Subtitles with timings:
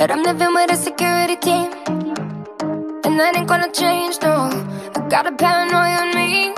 [0.00, 1.68] But I'm living with a security team.
[3.04, 4.48] And that ain't gonna change, no.
[4.96, 6.54] I got a paranoia on me.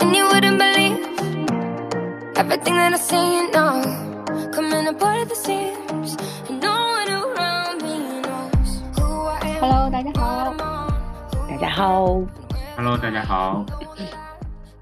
[0.00, 1.06] And you wouldn't believe
[2.34, 3.80] everything that I see now.
[4.50, 6.16] Coming apart at the seams.
[6.50, 9.60] And no one around me knows who I am.
[9.60, 10.52] Hello，大家好，
[11.48, 12.20] 大家好
[12.76, 13.64] ，Hello，大家好。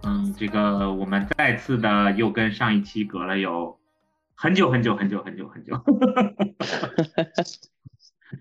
[0.05, 3.77] 嗯，这个我们再次的又跟上一期隔了有
[4.35, 5.81] 很久很久很久很久很久。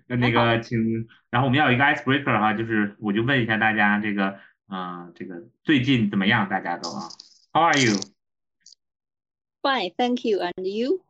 [0.08, 6.50] 那那个请，然后我们要有一个 icebreaker 哈，就是我就问一下大家这个，嗯、这个最近怎么样？
[6.50, 7.08] 大家都啊
[7.54, 10.40] ，How are you？Fine, thank you.
[10.40, 11.02] And you?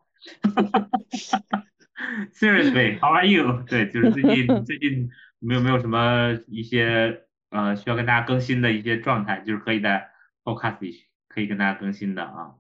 [2.34, 3.64] Seriously，How are you？
[3.68, 5.10] 对，就是最近 最近
[5.40, 10.10] 没有没有什么一些呃需要跟大家更新的一些状态，就是可以在
[10.44, 12.56] Podcast 里可以跟大家更新的啊。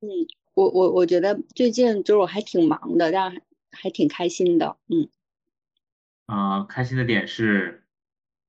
[0.00, 0.08] 嗯，
[0.56, 4.78] 我我我觉得最近就是我还挺忙的，但还还挺开心的。
[4.88, 5.06] 嗯，
[6.24, 7.84] 啊、开心的点是，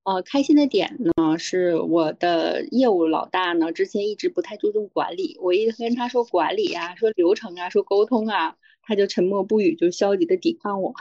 [0.03, 10.95] 呃，开心的点呢是我的业务老大呢，之前一直不太注重管理，我一跟他说管理啊，说流程啊，说沟通啊，他就沉默不语，就消极的抵抗我。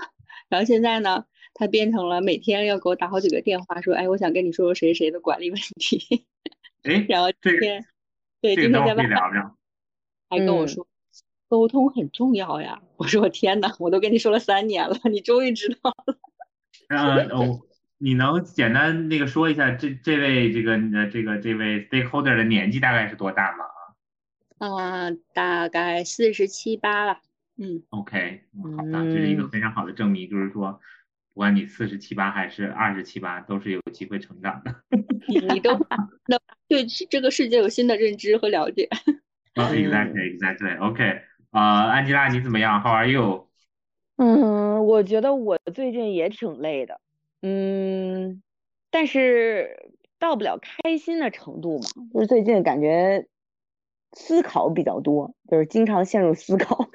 [0.49, 6.27] 然后现在呢，他变成了每天要给我打好几个电话，说，哎，我想跟你说说谁谁的管理问题。
[6.83, 7.87] 哎， 然后今天，
[8.41, 9.57] 对，今天在外聊聊。
[10.29, 10.84] 还跟我嗯说
[11.49, 12.81] 沟通很重要呀。
[12.97, 16.19] 我说我天呐，我都跟你说了三年了，你终于知道了。
[16.89, 17.61] 呃哦，
[17.99, 23.65] 你能简单那个说一下这这位这个呃这个这位 stakeholder 的年纪大概是多大吗
[24.59, 27.19] 啊、大概四十七八了。
[27.59, 30.81] 嗯，？OK，嗯好的，这是一个嗯非常好的证明，就是说，
[31.35, 34.75] 不管你四十七八还是二十七八，都是有机会成长的。
[35.29, 35.79] 你你都
[36.27, 38.89] 那对这个世界有新的认知和了解。
[39.57, 41.21] 啊，exactly exactly OK，
[41.56, 43.49] 呃，安吉拉你怎么样？How are you？
[44.17, 47.00] 嗯，我觉得我最近也挺累的，
[47.41, 48.43] 嗯，
[48.91, 53.27] 但是到不了开心的程度嘛，就是最近感觉
[54.12, 56.91] 思考比较多，就是经常陷入思考。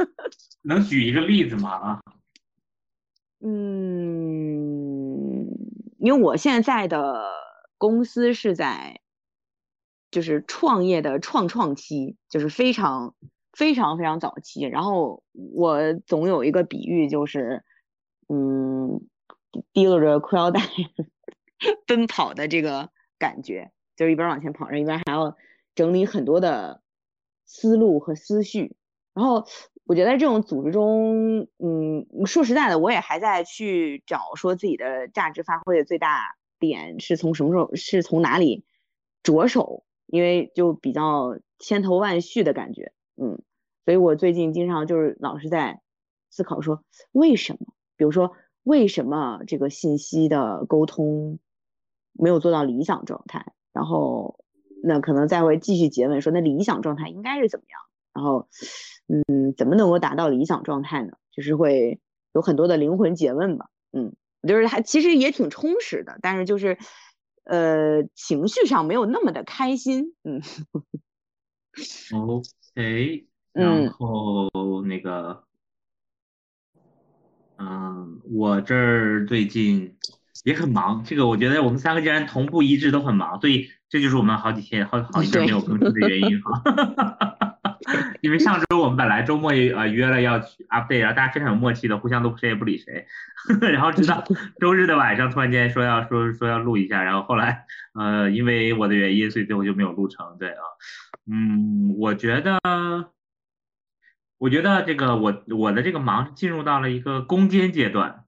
[0.64, 1.70] 能举一个例子吗？
[1.70, 2.00] 啊，
[3.40, 3.50] 嗯，
[5.98, 7.22] 因为我现在的
[7.76, 8.98] 公司是在
[10.10, 13.14] 就是创业的创创期，就是非常
[13.56, 14.62] 非常非常早期。
[14.62, 17.64] 然后我总有一个比喻，就是
[18.28, 19.00] 嗯，
[19.72, 20.60] 提溜着裤腰带
[21.86, 25.36] 奔跑的这个感觉，就是一边往前跑着，一边还要
[25.74, 26.82] 整理很多的
[27.46, 28.76] 思路和思绪。
[29.14, 29.46] 然后
[29.84, 38.66] 我觉得这种组织中，嗯，说实在的，我也还在去找说自己的价值发挥的最大点是从什么时候，是从哪里
[39.22, 43.40] 着手，因为就比较千头万绪的感觉，嗯，
[43.86, 45.80] 所以我最近经常就是老是在
[46.28, 46.82] 思考说
[47.12, 48.32] 为什么，比如说
[48.62, 51.38] 为什么这个信息的沟通
[52.12, 54.44] 没有做到理想状态，然后
[54.82, 57.80] 那可能再会继续诘问说那理想状态应该是怎么样，
[58.12, 58.48] 然后。
[59.08, 61.12] 嗯，怎么能够达到理想状态呢？
[61.30, 62.00] 就是会
[62.32, 66.76] 有很多的灵魂诘问吧，嗯，就是还其实也挺充实的，但是就是
[67.44, 70.42] 呃情绪上没有那么的开心，嗯
[72.18, 74.48] OK，然后
[74.86, 75.42] 那个，
[77.58, 79.96] 嗯，我这儿最近
[80.44, 86.62] 也很忙，这个我觉得我们三个既然同步一致都很忙，所以这就是我们好几天好好一阵没有更新的原因哈。
[88.20, 93.06] 因为上周我们本来周末也呃约了要去 update，然后大家非常有默契的，互相都谁也不理谁，
[93.70, 94.24] 然后直到
[94.60, 97.64] 周日的晚上突然间说要说说要录一下，然后后来
[97.94, 100.36] 呃因为我的原因，所以最后就没有录成。
[100.38, 100.56] 对啊，
[101.30, 102.58] 嗯，我觉得
[104.38, 108.24] 我觉得这个我我的这个忙进入到了一个攻坚阶段，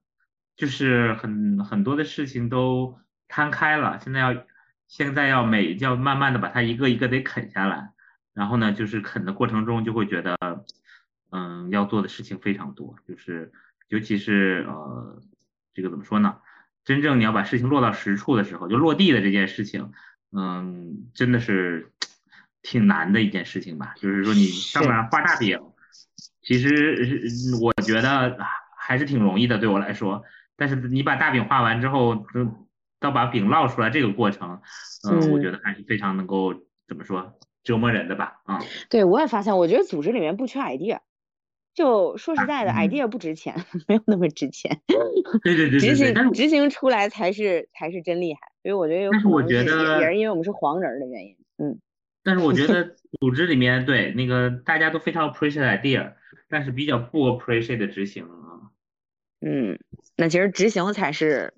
[0.55, 4.43] 就是很很多的事情都摊开了，现在要
[4.87, 7.91] 现在要每要慢慢的把它一个一个得啃下来。
[8.33, 10.37] 然后呢，就是啃的过程中就会觉得，
[11.29, 13.51] 嗯，要做的事情非常多，就是
[13.89, 15.21] 尤其是呃，
[15.73, 16.37] 这个怎么说呢？
[16.85, 19.91] 真正你要把事情落到实处的时候，就落地的这件事情，
[20.31, 21.91] 嗯，真的是
[22.63, 23.93] 挺难的一件事情吧。
[23.97, 25.59] 就是说你上面画大饼，
[26.49, 27.05] 其实
[27.61, 28.35] 我觉得
[28.75, 30.23] 还是挺容易的，对我来说。
[30.57, 32.25] 但是你把大饼画完之后，
[32.99, 34.59] 到把饼烙出来这个过程，
[35.07, 36.55] 嗯，我觉得还是非常能够
[36.87, 37.37] 怎么说？
[37.63, 41.01] 折磨人的吧，啊、嗯，对我也发现，我觉得组织里面不缺 idea，
[41.75, 44.81] 就说实在的、嗯、，idea 不值钱， 没有那么值钱。
[45.43, 48.39] 对对对执行对执行出来才是才是真厉害。
[48.63, 51.79] 所以我觉得有可能但是我觉得也是因为我们是黄人的原因，嗯。
[52.23, 56.15] 但是我觉得组织里面对那个大家都非常 appreciate idea，
[56.47, 58.71] 但是比较不 appreciate 执行啊。
[59.41, 59.79] 嗯，
[60.15, 61.53] 那其实执行才是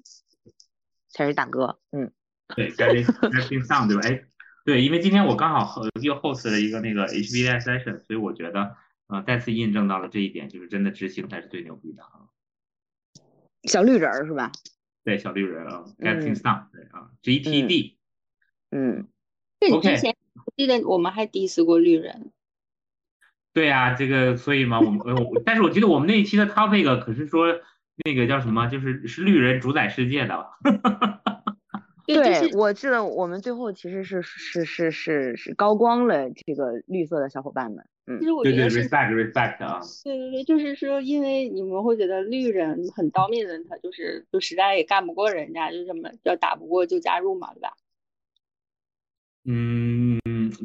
[1.10, 2.12] 才是大哥，嗯，
[2.56, 4.02] 对，getting getting done，对吧？
[4.08, 4.25] 哎，
[4.66, 8.75] 对，因为今天我刚好又 host 了一个那个 HBI session，所以我觉得
[9.07, 12.30] 呃再次印证到了这一点，就是真的执行才是最牛逼的啊。
[13.64, 14.52] 小绿人是吧？
[15.04, 17.96] 对，小绿人啊，getting done，对啊，GTD，
[18.69, 19.07] 嗯，
[19.60, 20.16] 对，之前
[20.56, 22.31] 记得我们还 diss 过绿人。
[23.54, 27.48] 对呀，这个所以嘛，我们呃，但是我记得我们那一期的 topic 可是说
[28.06, 30.45] 那个叫什么，就是是绿人主宰世界的。
[32.07, 37.86] 对，我记得我们最后其实是是是是是高光了这个绿色的小伙伴们。
[38.07, 39.80] 嗯，其实我觉得是 respect respect 啊。
[40.04, 47.74] 对对对，就是说，因为你们会觉得绿人很 dominant，他就是就实在也干不过人家，就这么要打不过就加入嘛，对吧？
[49.44, 50.20] 嗯，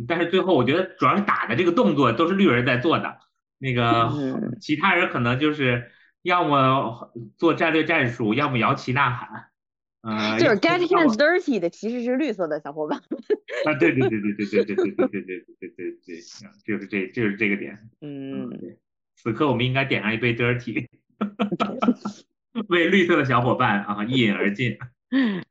[0.07, 3.19] 但是最后我觉得主要是打的这个动作都是绿人在做的，
[3.59, 4.13] 那个
[4.61, 5.91] 其他人可能就是
[6.23, 9.47] 要么做战略战术，要么摇旗呐喊，
[10.03, 13.01] 呃， 就是 get hands dirty 的其实是绿色的小伙伴。
[13.65, 16.21] 啊，对对对对对对对对对对对对对对，
[16.65, 17.79] 就是这就是这个点。
[18.03, 18.51] 嗯，
[19.17, 20.87] 此刻我们应该点上一杯 dirty，
[22.69, 24.77] 为绿色的小伙伴啊一饮而尽，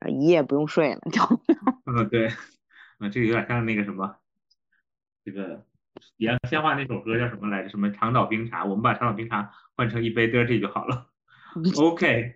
[0.08, 1.02] 一夜不用睡了。
[1.86, 2.30] 嗯，对。
[3.00, 4.16] 啊，这个有点像那个什么，
[5.24, 5.66] 这个
[6.18, 7.70] 杨千嬅那首歌叫什么来着？
[7.70, 8.64] 什么长岛冰茶？
[8.66, 11.08] 我们把长岛冰茶换成一杯 dirty 就好了。
[11.78, 12.36] OK，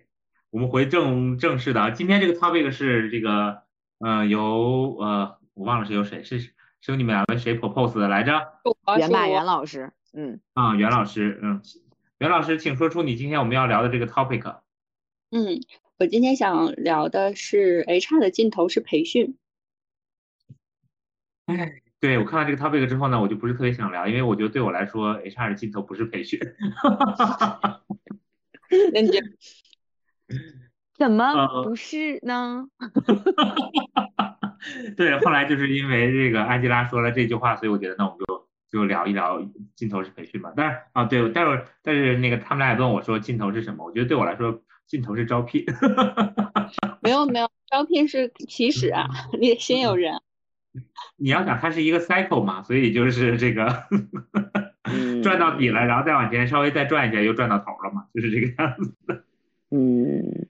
[0.50, 1.90] 我们回正正式的啊。
[1.90, 3.62] 今天这个 topic 是这个，
[3.98, 6.52] 呃，由呃，我忘了是由谁，是是
[6.88, 8.46] 由你们两位谁 propose 的来着？
[8.98, 10.40] 袁大袁老师，嗯。
[10.54, 11.62] 啊，袁老师，嗯，
[12.18, 14.56] 袁老师，请说出你今天我们要聊的这个 topic。
[15.30, 15.60] 嗯，
[15.98, 19.36] 我今天想聊的是 HR 的尽头是培训。
[21.56, 26.38] 哎，对我看到这个 topic 之后呢，我就不是特别想聊，因为我觉得对我来说，HR 的尽头不是培训。
[28.92, 29.10] 那你
[30.96, 32.66] 怎么不是呢？
[34.96, 39.42] 对，后来就是因为这个安吉拉说了这句话，所以我觉得那我们就就聊一聊
[39.74, 40.52] 尽头是培训吧。
[40.54, 43.84] 但是啊，对，但是但是那个他们俩也问我说尽头是什么？
[43.84, 45.64] 我觉得对我来说尽头是招聘。
[47.00, 49.08] 没有没有，招聘是起始啊，
[49.40, 50.12] 你得先有人。
[51.16, 53.84] 你要想它是一个 cycle 嘛，所以就是这个
[55.22, 59.24] 赚到底了，然后再往前稍微再转一下，又转到头了嘛，就是这个样子。
[59.70, 60.46] 嗯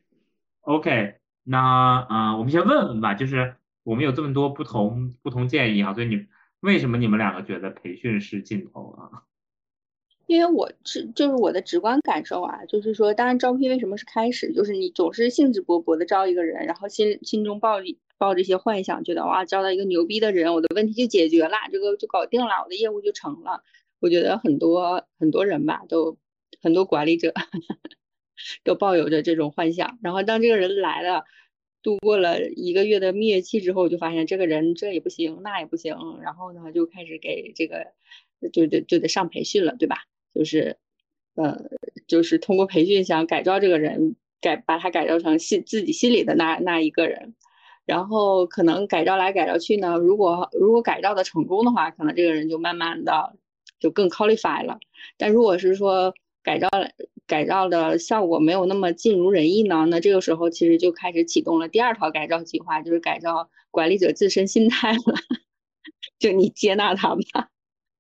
[0.62, 1.14] ，OK，
[1.44, 6.26] 那嗯，我们先问问吧，就是我们有这么多不同不同建议啊，所以你
[6.61, 9.22] 为什么你们两个觉得培训是尽头啊？
[10.26, 17.81] 因为我是就是我的直观感受啊，就是说，当然招聘为什么是开始，就是你总是兴致勃勃的招一个人，然后心心中抱
[18.20, 23.64] 抱着一些幻想，觉得哇，招到一个牛逼的人，我的问题就解决了，这个就搞定了，我的业务就成了。
[23.99, 26.19] 我觉得很多很多人吧，都
[26.61, 27.32] 很多管理者
[28.62, 29.99] 都抱有着这种幻想。
[30.02, 31.25] 然后当这个人来了，
[31.82, 37.87] 度过了一个月的蜜月期之后，就发现这个人这也不行，那也不行，然后呢，就开始给这个
[38.52, 40.05] 就得就得上培训了，对吧？
[40.34, 40.76] 就是，
[41.37, 41.58] 呃，
[42.06, 47.34] 就是通过培训想改造这个人，改把他改造成心自己心里的那那一个人，
[47.91, 53.35] 然后可能改造来改造去呢，如果如果改造的成功的话，可能这个人就慢慢的
[53.81, 54.79] 就更 qualify 了。
[55.19, 56.69] 但如果是说改造
[57.27, 65.01] 改造的效果没有那么尽如人意呢，那这个时候其实就开始启动了第二套改造计划，就是改造管理者自身心态了，
[66.20, 67.51] 就你接纳他吧。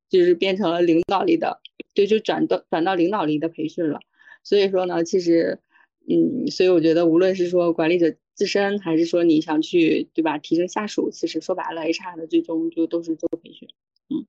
[0.08, 1.60] 就是变成了领导力的，
[1.94, 4.00] 就就转到转到领导力的培训了。
[4.42, 5.60] 所以说呢，其实，
[6.08, 13.68] 嗯，所以我觉得无论是说管理者自身，还是说你想去，对吧，提升下属，其实说白了，HR 的最终就都是做培训。
[14.08, 14.24] 嗯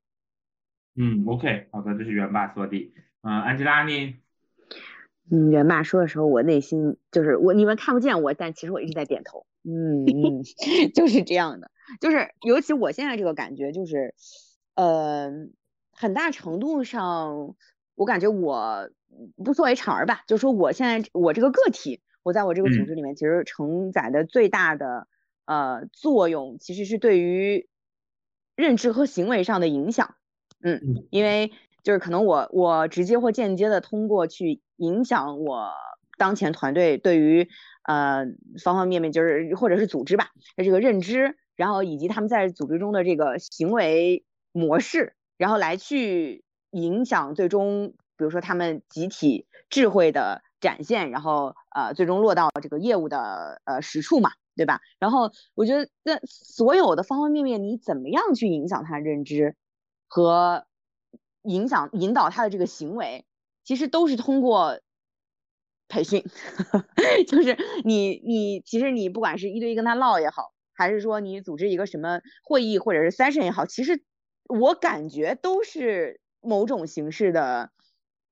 [0.96, 2.91] 嗯，OK，好的，这是元爸说的。
[3.22, 4.15] 嗯，安吉拉呢？
[5.32, 9.46] 嗯，元爸说的时候，我内心就是我你们看不见我，但其实我一直在点头。
[9.63, 10.44] 嗯嗯，
[10.94, 14.13] 就是这样的，就是尤其我现在这个感觉就是，
[14.75, 15.32] 呃。
[15.94, 17.56] 很大程度上，
[17.94, 18.89] 我感觉我
[19.44, 25.08] 不作为 HR 吧，就是说我现在我这个个体，我在我这个组织里面，其实承载的最大的
[25.46, 27.68] 呃作用，其实是对于
[28.56, 30.16] 认知和行为上的影响。
[30.63, 31.51] 嗯，因为
[31.84, 35.72] 就是可能我我直接或间接的通过去影响我
[36.18, 37.50] 当前团队对于
[37.84, 38.25] 呃
[38.63, 45.16] 方方面面，就是或者是组织吧的这个认知，然后以及他们在组织中的这个行为模式。
[45.38, 54.80] 然后来去影响最终，比如说他们集体智慧的展现，然后呃最终落到这个业务的呃实处嘛，对吧？
[55.00, 59.58] 然后我觉得那所有的方方面面，你怎么样去影响他认知
[60.08, 60.65] 和
[61.41, 63.25] 影响引导他的这个行为，
[63.65, 64.80] 其实都是通过
[65.89, 66.24] 培训，
[67.27, 74.03] 就是你你其实你不管是一对一跟他唠也好，还是说你组织一个什么会议或者是 session 也好，其实
[74.48, 77.72] 我感觉都是某种形式的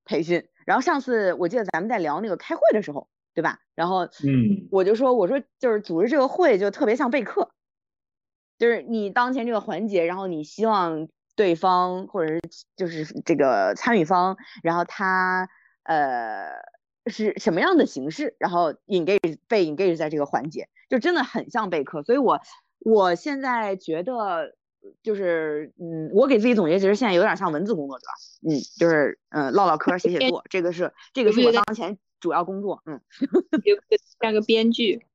[0.05, 0.48] 培训。
[0.69, 3.57] 然后上次我记得咱们在聊那个开会的时候，对吧？
[3.73, 7.49] 然后嗯，我就说我说就是组织这个会就特别像备课，
[8.59, 12.41] 就是你当前这个环节，然后你希望对方或者是
[12.75, 15.49] 就是这个参与方，然后他
[15.85, 16.51] 呃。
[17.05, 18.35] 是什么样的形式？
[18.38, 22.03] 然后 engage 被 engage 在这个环节，就真的很像备课。
[22.03, 22.39] 所以我
[22.81, 24.53] 我现在觉得，
[25.03, 28.05] 就是嗯，我给自己总结，其实现在有点像文字工作者，
[28.48, 33.01] 嗯，就是嗯，唠唠嗑、写写作，这个是这个是我当前主要工作，嗯，
[34.21, 35.05] 像个编剧、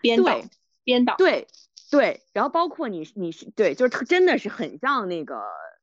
[0.00, 0.40] 编导、
[0.84, 1.46] 编导，对
[1.90, 2.22] 对。
[2.32, 5.42] 然后包括你你是对，就是他真的是很像那个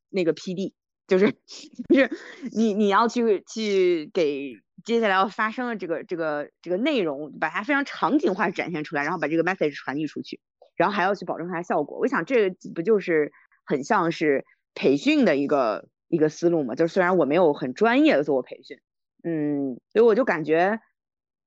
[0.09, 0.73] 那个 PD，
[1.07, 1.31] 就是
[1.89, 2.11] 就是
[2.51, 4.61] 你你要去去给。
[4.85, 10.39] 接下来要发生的这个这个这个内容，把它非常场景化展现出来，然后把这个 message 传递出去，
[10.77, 11.99] 然后还要去保证它的效果。
[11.99, 13.33] 我想这不就是
[13.65, 16.75] 很像是培训的一个一个思路嘛？
[16.75, 18.79] 就是虽然我没有很专业的做过培训，
[19.23, 20.79] 嗯，所以我就感觉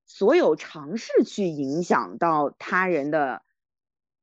[0.04, 3.42] 所有尝试去影响到他人的，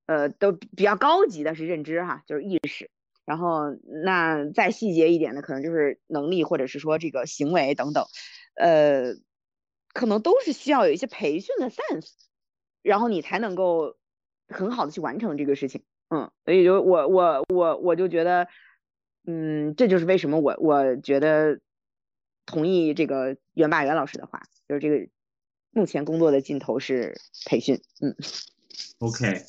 [0.05, 2.91] 呃，都比较高级的是认知哈，就是意识。
[3.25, 3.71] 然后
[4.03, 8.05] 那再细节一点的，可能就是能力或者是说这个行为等等。
[8.55, 9.15] 呃，
[9.93, 12.11] 可能都是需要有一些培训的 sense，
[12.81, 13.97] 然后你才能够
[14.47, 15.83] 很好的去完成这个事情。
[16.09, 18.47] 嗯，所以就我我我我就觉得，
[19.25, 21.59] 嗯，这就是为什么我我觉得
[22.45, 25.07] 同意这个袁霸元老师的话，就是这个
[25.71, 27.81] 目前工作的尽头是培训。
[28.01, 28.15] 嗯
[28.99, 29.41] ，OK，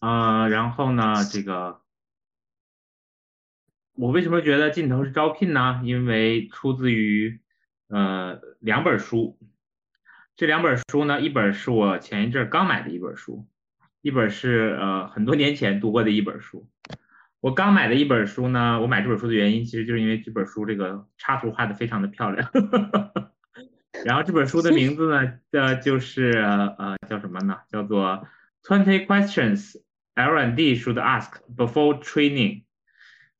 [0.00, 1.80] 呃，然后呢，这个
[3.94, 5.80] 我为什么觉得尽头是招聘呢？
[5.84, 7.40] 因为出自于。
[7.88, 9.38] 呃，两本书，
[10.36, 13.46] 这两本书呢，一本是我前一阵刚买的一本书，
[14.04, 16.68] 一本是呃很多年前读过的一本书。
[17.40, 22.50] 我刚买的一本书呢，我买这本书的原因其实就是因为这本书这个插图画的非常的漂亮。
[24.04, 27.56] 然后这本书的名字呢，呃，就是呃叫什么呢？
[27.72, 28.28] 叫做
[28.62, 29.76] Twenty Questions
[30.14, 32.64] L&D Should Ask Before Training，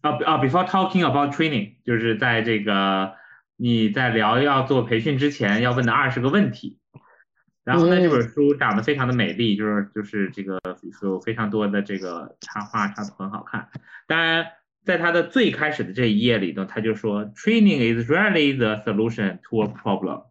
[0.01, 3.17] 啊啊，Before Talking About Training，就是在这个。
[3.57, 6.81] 你在聊要做培训之前要问的二十个问题，
[7.65, 10.61] 然后呢，这本书长得非常的美丽，就是就是这个
[11.03, 13.69] 有非常多的这个插画，插图很好看。
[14.07, 14.47] 当然，
[14.85, 20.25] 在它的最开始的这一页里头，他就说，Training is rarely the solution to a problem。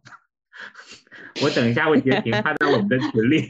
[1.42, 3.48] 我等一下会截屏发在我们的群里，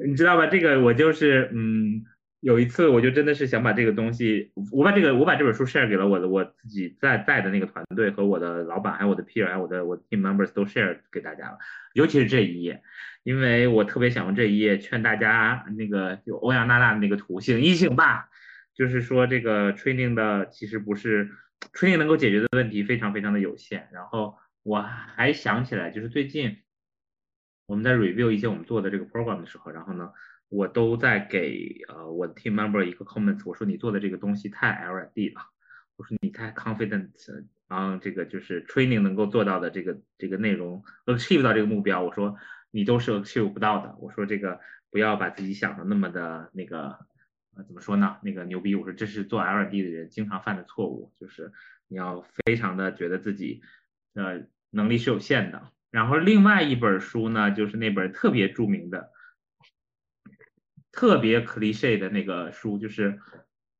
[0.06, 0.46] 你知道吧？
[0.46, 2.04] 这个我就是嗯。
[2.42, 11.58] 有一次，我就真的是想把这个东西，我把这个，我把这本书 share 给了我的我自己在在的那个团队和我的老板，还有我的 peer，还有我的我的 team members 都 share 给大家了。
[11.92, 12.82] 尤其是这一页，
[13.22, 18.28] 因为我特别想用这一页劝大家，那个就欧阳娜娜的那个图醒一醒吧，
[18.74, 21.30] 就是说这个 training 的其实不是
[21.72, 23.88] training 能够解决的问题非常非常的有限。
[23.92, 26.56] 然后我还想起来，就是最近
[27.66, 30.10] 我们在 review 一些我们做的这个 program 的时候，然后呢。
[30.52, 35.40] 我都在给呃我的 team member 一个 comments，我说你做的这个东西太 L&D 了，
[35.96, 37.08] 我说你太 confident，
[37.66, 42.36] 然后这个就是 training 能够做到的这个这个内容 achieve 到这个目标，我说
[42.70, 46.98] 你都是 achieve 不到的，我说这个不要把自己想的那么的那个
[47.56, 51.50] 呃怎么说呢，那个牛逼，我说这是做 L&D 的人经常犯的错误，就是
[51.88, 53.62] 你要非常的觉得自己
[54.12, 55.70] 呃能力是有限的。
[55.90, 59.10] 然后另外一本书呢，就是那本特别著名的。
[60.92, 63.18] 特别 cliche 的那个书，就是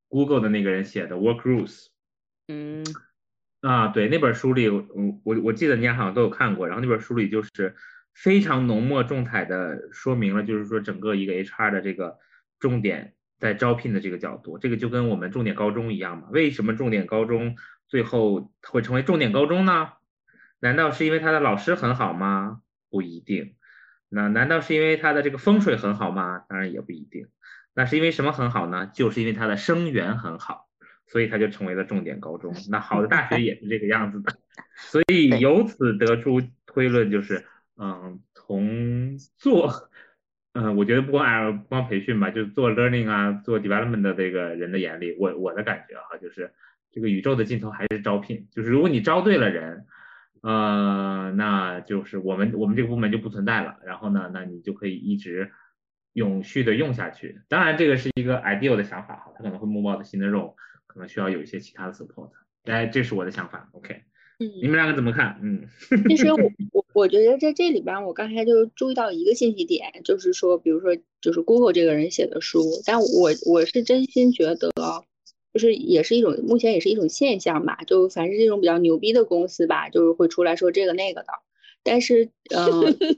[0.09, 1.87] Google 的那个人写的 Work Rules。
[2.49, 2.85] 嗯，
[3.61, 4.85] 啊，对，那本书里，我
[5.25, 6.67] 我我记得你好像都有看过。
[6.67, 7.77] 然后那本书里就是
[8.15, 12.19] 非常浓墨重彩的说明了，就是说整个一个 HR 的这个
[12.59, 14.59] 重点在招聘的这个角度。
[14.59, 16.29] 这个就跟我们重点高中一样嘛？
[16.31, 17.57] 为什么重点高中
[17.89, 19.93] 最后会成为重点高中呢？
[20.61, 22.63] 难道是因为他的老师很好吗？
[22.91, 23.57] 不一定。
[24.15, 26.45] 那难道是因为它的这个风水很好吗？
[26.47, 27.29] 当然也不一定。
[27.75, 28.91] 那是因为什么很好呢？
[28.93, 30.69] 就是因为它的生源很好，
[31.07, 32.55] 所以它就成为了重点高中。
[32.71, 34.35] 那好的大学也是这个样子的。
[34.77, 37.47] 所以由此得出推论，就是
[37.79, 39.89] 嗯，从做，
[40.53, 46.53] 嗯，我觉得不光不光培训吧，就做 learning 啊，做 development 的这个人的眼里，我我的感觉哈，就是
[46.91, 48.47] 这个宇宙的尽头还是招聘。
[48.53, 49.87] 就是如果你招对了人。
[50.43, 53.79] 呃，那就是我们我们这个部门就不存在了。
[53.85, 55.51] 然后呢，那你就可以一直
[56.13, 57.41] 永续的用下去。
[57.49, 60.55] 当然，这个是一个 ideal 的想法哈，它可能会 move out 新的 role，
[60.87, 62.31] 可能需要有一些其他的 support。
[62.65, 63.69] 哎，这是我的想法。
[63.73, 64.03] OK，
[64.41, 65.39] 嗯你们两个怎么看？
[65.43, 65.67] 嗯，
[66.09, 66.39] 其实我
[66.73, 74.71] 我我觉得在这里边，我刚才就注意到一个信息点，就是说，比如说，就是 Google 这个人写的书，但我我是真心觉得，
[75.53, 81.29] 就是也是一种目前也是一种现象吧，就凡是这种比较牛逼的公司吧，就是会出来说这个那个的。
[81.83, 83.11] 但是，嗯，对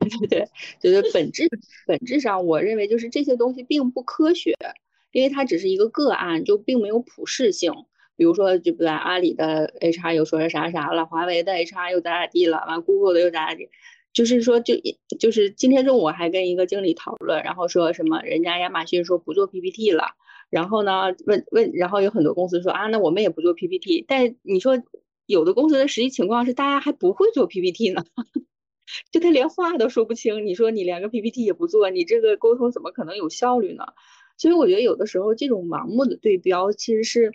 [0.28, 0.48] 对，
[0.80, 1.48] 就是本质
[1.86, 4.56] 本质上，我认为就是这些东西并不科学，
[5.12, 7.72] 因为它只是一个个案，就并没有普适性。
[8.16, 13.70] 比如说，就不在阿里的 HR 又说啥啥了，华为的 HR 又咋咋地了，完 Google 的又咋咋地，
[14.12, 14.74] 就是说，就
[15.18, 20.04] 就是今天中午我还跟一个经理讨论，然后说什么人家亚马逊说不做 PPT 了，
[20.50, 24.82] 然后呢问问，然后有很多公司说啊，那我们也不做 PPT，但你说
[25.26, 28.04] 有的公司的实际情况是大家还不会做 PPT 呢，
[29.12, 33.84] 就他连话都说不清，你说你连个 PPT 也不做，你这个沟通怎么可能有效率呢？
[34.36, 37.32] 所以我觉得有的时候这种盲目的对标其实是。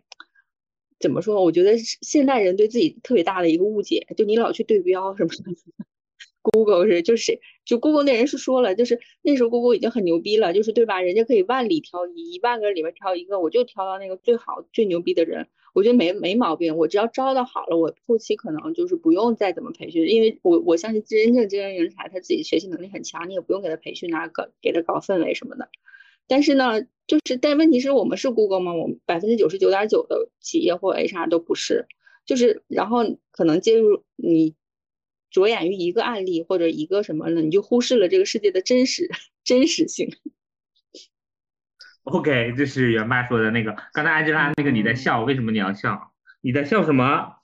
[0.98, 1.43] 怎么说？
[1.43, 5.29] 我觉得现代人对自己特别大的一个误解，就你老去对标什么
[6.51, 11.01] ，Google 是就是就 Google 那人是说了，就是那时候 Google 已经很牛逼了，就是对吧？
[11.01, 16.77] 人家可以万里挑一，一万个里面挑一个，我就挑到那个最好最牛逼的人，我觉得没没毛病。
[16.77, 25.67] 我只要招的好了，我后期可能就是不用再怎么培训，因为我我相信真正精英人才他自己学习能力很强，你也不用给他培训啊，搞给他搞氛围什么的。
[26.27, 28.73] 但是呢，就是，但问题是我们是 Google 吗？
[28.73, 31.85] 我们百分之九十九点九的企业或 HR 都不是，
[32.25, 34.55] 就是，然后可能介入你
[35.36, 39.10] 着眼于一个案例或者一个什么呢，你就忽视了这个世界的真实
[39.44, 40.10] 真实性。
[42.04, 46.13] OK，这是袁爸说的那个，刚才安吉拉那个你在笑，为什么你要笑？
[46.42, 47.36] 你在笑什么？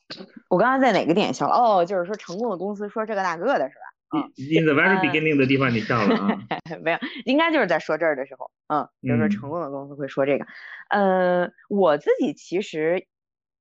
[0.50, 1.56] 我刚刚在哪个点笑了？
[1.56, 6.40] 哦，就是说成功的公司说这个那个的是吧？In the very beginning 的地方你笑了啊？
[6.84, 10.46] 没有，应该就是在说这儿的时候，嗯，就是说成功的公司会说这个。
[10.90, 13.08] 嗯，我自己其实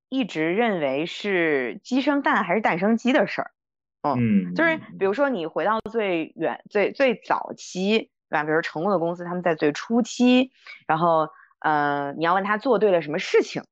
[0.09, 3.51] 一直认为是鸡生蛋还是蛋生鸡的事儿。
[4.03, 8.43] 嗯，就是比如说你回到最远、最最早期，对吧？
[8.43, 10.51] 比如成功的公司，他们在最初期，
[10.87, 13.63] 然后，呃，你要问他做对了什么事情，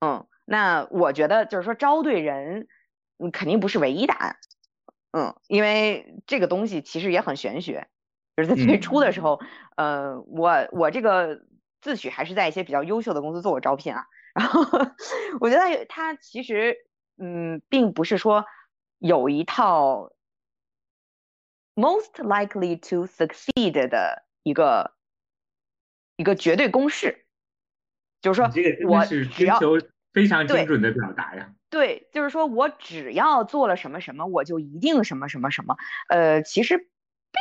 [0.00, 2.68] 嗯，那我觉得就是说招对人，
[3.18, 4.36] 嗯，肯定不是唯一答案。
[5.10, 7.88] 嗯，因为这个东西其实也很玄学，
[8.36, 9.40] 就是在最初的时候，
[9.76, 11.40] 呃，我我这个
[11.80, 14.62] 自诩还是在一些比较优秀的公司做过招聘啊，然后
[15.40, 16.76] 我觉得他其实，
[17.18, 18.44] 嗯，并不是说
[19.06, 20.14] 有一套
[21.74, 24.94] most likely to succeed 的一个
[26.16, 27.26] 一个绝对公式，
[28.22, 28.50] 就是说
[28.88, 29.60] 我只要。
[30.14, 35.76] 非常精准的表达呀，对，就是说我只要做了什么什么，我就一定什么什么什么，
[36.08, 36.88] 呃，其实并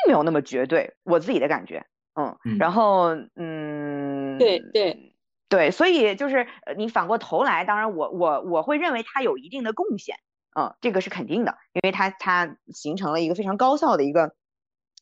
[0.07, 5.15] 没有那么绝对，我自己的感觉，嗯，然后，嗯，对对。
[5.49, 6.47] 对，所以就是
[6.77, 10.17] 你反过头来，当然我我我会认为它有一定的贡献，
[10.55, 14.33] 嗯，这个是肯定的，因为它它形成了一个非常高效的一个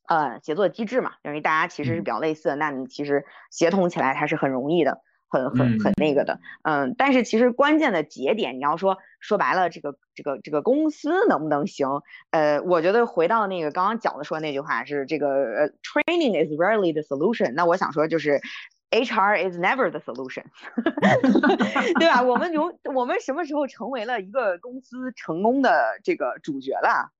[0.07, 5.01] 呃协作机制嘛，因为大家其实是比较类似的，那你其实协同起来它是很容易的。
[5.33, 11.87] 很很很那个的，嗯，但是其实关键的节点，你要说说白了，这个这个这个公司能不能行？
[12.31, 17.53] 呃，我觉得回到那个刚刚讲的说那句话是这个呃，training is rarely the solution。
[17.53, 18.41] 那我想说就是
[18.91, 20.43] HR is never the solution，
[21.99, 22.21] 对吧？
[22.21, 27.11] 我们永我们什么时候成为了一个公司成功的这个主角了？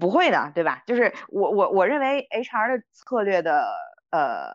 [0.00, 0.82] 不会的，对吧？
[0.86, 3.72] 就是我我我认为 HR 的策略的
[4.10, 4.54] 呃。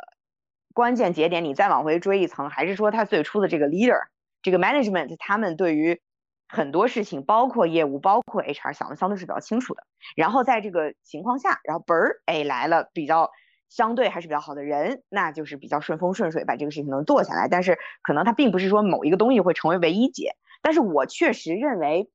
[0.74, 4.00] 关键节点，你再往回追一层，还是说他最初的这个 leader，
[4.44, 6.00] 这个 management，他们对于
[6.48, 9.82] 很多事情，包括业务，包括 HR，想的相对是比较清楚的。
[10.16, 13.32] 然后在这个情况下，然后嘣儿，哎来了比较
[13.70, 17.48] 相对还是比较好的人，那就是比较顺风顺水，把这个事情能做下来。
[17.48, 20.36] 但是可能他并不是说某一个东西会成为唯一解。
[20.62, 22.10] 但是我确实认为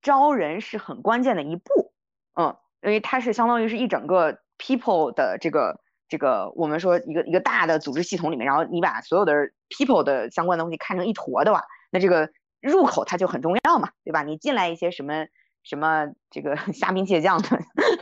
[0.00, 1.92] 招人是很关键的一步，
[2.34, 5.80] 嗯，因为它是相当于是一整个 people 的这个。
[6.08, 9.32] 这个我们说一个一个大的组织系统里面，然后你把所有的
[9.70, 12.28] people 的相关的东西看成一坨的话，那这个
[12.60, 14.22] 入口它就很重要嘛，对吧？
[14.22, 15.24] 你进来一些什么
[15.62, 17.48] 什么这个 虾兵蟹将的，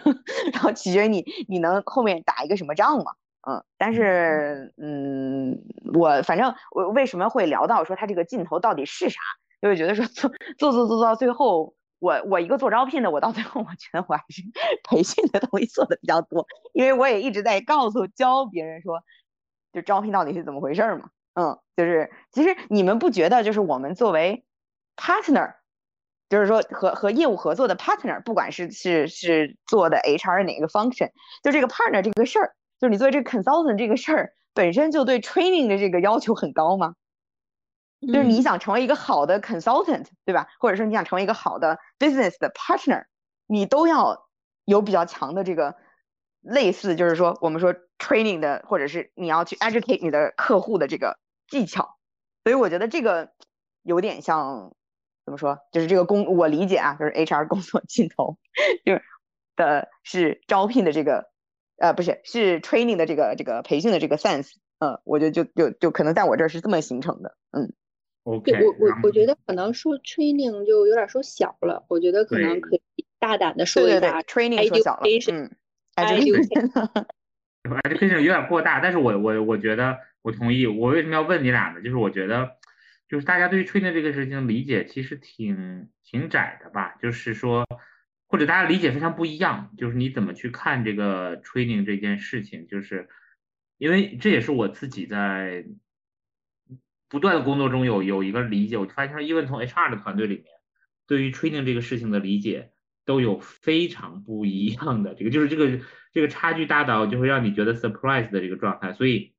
[0.53, 3.13] 然后取决于你你能后面打一个什么仗嘛，
[3.49, 3.65] 嗯。
[3.79, 5.59] 但是嗯，
[5.95, 9.21] 我反正我为什么会聊到说他这个尽头到底是啥？
[9.61, 11.75] 就会觉得说做做做做到最后。
[12.03, 14.41] 我我一个做招聘的，我到最后我觉得我还是
[14.89, 19.03] 培训的东西做的比较多，因为我也一直在告诉教别人说，
[19.75, 24.47] 就招聘到底是怎么回事嘛，嗯，就是其实你们不觉得就是我们作为
[24.97, 25.57] partner，
[26.31, 31.11] 就是说和和业务合作的 partner，不管是是是做的 HR 哪个 function，
[31.43, 36.95] 就这个 partner 这个事儿，就是你作为这个 consultant 这个事儿本身就对 training 的这个要求很高嘛？
[38.01, 40.47] 就是你想成为一个好的 consultant，对吧？
[40.59, 43.05] 或者说你想成为一个好的 business 的 partner，
[43.47, 44.27] 你都要
[44.65, 45.77] 有比较强的这个
[46.41, 51.99] 类似，就是说我们说 training 的，或者是你要去 educate 你的客户的这个技巧。
[52.45, 53.33] 所以我觉得这个
[53.83, 54.75] 有点像
[55.25, 58.39] 怎么说，就是这个工我理解啊，就是 HR 工作尽头，
[58.85, 59.03] 就是
[59.57, 61.31] 的是招聘的这个
[61.77, 67.73] 呃不是是 training 的这个这个培训的这个 sense，嗯，我觉得就就就可能在我这儿是这么形成的，嗯。
[68.25, 75.03] OK，我我我觉得可能说 training 就有点说小了，我觉得可能可以大胆的说一下 training 说小了，
[75.33, 75.51] 嗯
[77.83, 80.67] ，education 有点过大，但是我我我觉得我同意。
[80.67, 81.81] 我为什么要问你俩呢？
[81.81, 82.57] 就是我觉得
[83.11, 87.67] 就是大家对于 training 这个事情理解其实挺挺窄的吧，就是说
[88.29, 93.09] 或者大家理解非常不一样，就是你怎么去看这个 training 这件事情，就是
[93.77, 95.67] 因为这也是我自己在。
[97.13, 100.45] 不断的工作中有有一个理解，我发现，因为从 HR 的团队里面，
[101.09, 102.71] 对于 training 这个事情的理解
[103.05, 105.81] 都有非常不一样的这个，就是这个
[106.13, 108.93] 这个差距大到就会让你觉得 surprise 的这个状态。
[108.93, 109.35] 所以，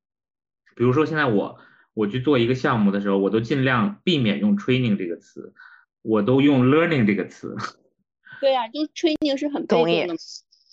[0.76, 1.62] 比如说现在我
[1.94, 5.54] 我去做一个项目的时候，我都尽量避免用 training 这个词，
[6.02, 7.56] 我都用 learning 这个词。
[8.42, 10.06] 对呀，就 training 是很同意，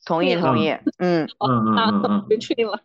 [0.05, 2.81] 同意同意，嗯嗯嗯嗯嗯，被 train 了。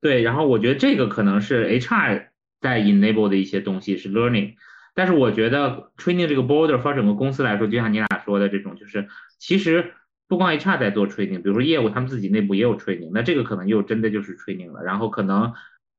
[0.00, 2.28] 对，然后我觉得这个可能是 HR。
[2.58, 4.54] 在 enable 的一些东西是 learning，
[4.94, 9.06] 但是我觉得 training 这个 border for 整个公司来说，就像你俩说的这种，就是
[9.38, 9.92] 其实
[10.26, 14.82] 不光 HR 在做 training，比如说业务他们自己内部也有 training，那这个可能又真的就是 training 了。
[14.82, 15.52] 然后可能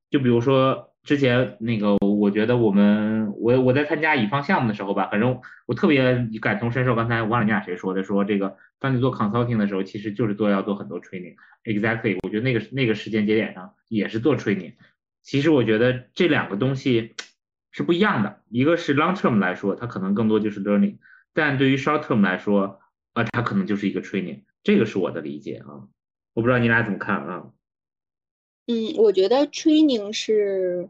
[0.09, 6.95] 就比如说之前那个，我觉得我们我我在参加乙方项目的时候吧，反正我特别感同身受。
[6.95, 11.37] 刚才我忘了你俩谁说的，说这个当你做 consulting 的时候，其实就是做要做很多 training。
[11.63, 14.73] Exactly，我觉得那个那个时间节点上也是做 training。
[15.23, 17.15] 其实我觉得这两个东西
[17.71, 20.97] 是不一样的，一个是 long term 来说，它可能更多就是 learning，
[21.33, 22.81] 但对于 short term 来说，
[23.13, 25.87] 啊，它可能就是一个 training，这个是我的理解啊，
[26.33, 27.45] 我不知道你俩怎么看啊？
[28.67, 30.89] 嗯，我觉得 training 是。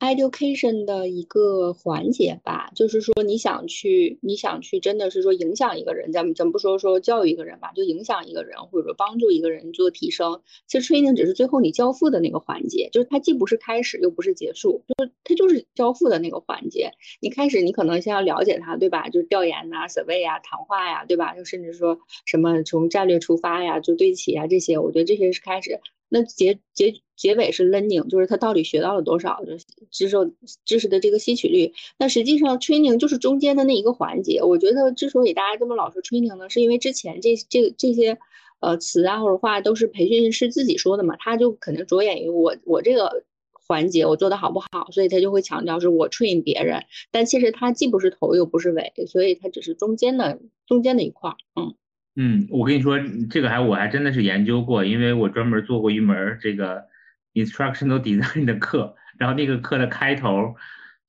[0.00, 10.40] Education 的一个环节吧，就是说你想去，你想去，真的是说影响一个人，咱们咱不说说教育一个人吧，就影响一个人，或者说帮助一个人做提升。
[10.66, 16.90] 其实 training 只是最后你交付的那个环节，就是它既不是开始，又不是结束，就是它就是交付的那个环节。
[17.20, 19.08] 你开始你可能先要了解它，对吧？
[19.10, 21.34] 就是调研呐、survey 呀、谈话呀，对吧？
[21.36, 25.78] 就甚至说什么从战略出发呀，就对齐啊这些，我觉得这些是开始。
[26.12, 30.16] 那结结结尾是 learning，就是他到底学到了多少，就是知识
[30.64, 31.72] 知识的这个吸取率。
[31.98, 34.42] 那实际上 training 就是中间的那一个环节。
[34.42, 38.18] 我觉得之所以大家这么老说 training 呢，是因为之前这这这些
[38.58, 46.82] 呃词啊或者话都是培训师自己说的嘛，他就肯定着眼于我我这个环节我做的好不好，所以他就会强调是我 train 别人。
[47.12, 51.74] 但其实他既不是头又不是尾，所以他只是中间的中间的一块儿，嗯。
[52.22, 56.84] 嗯，我跟你说，这个还我还真的是研究过，因为我专门做过一门这个
[57.32, 60.54] instructional design 的课，然后那个课的开头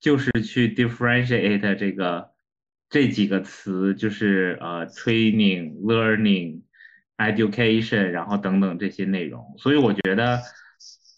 [0.00, 2.30] 就是去 differentiate 这个
[2.88, 6.62] 这几个词，就是呃 training、learning、
[7.18, 9.54] education，然后等等这些内容。
[9.58, 10.38] 所以我觉得，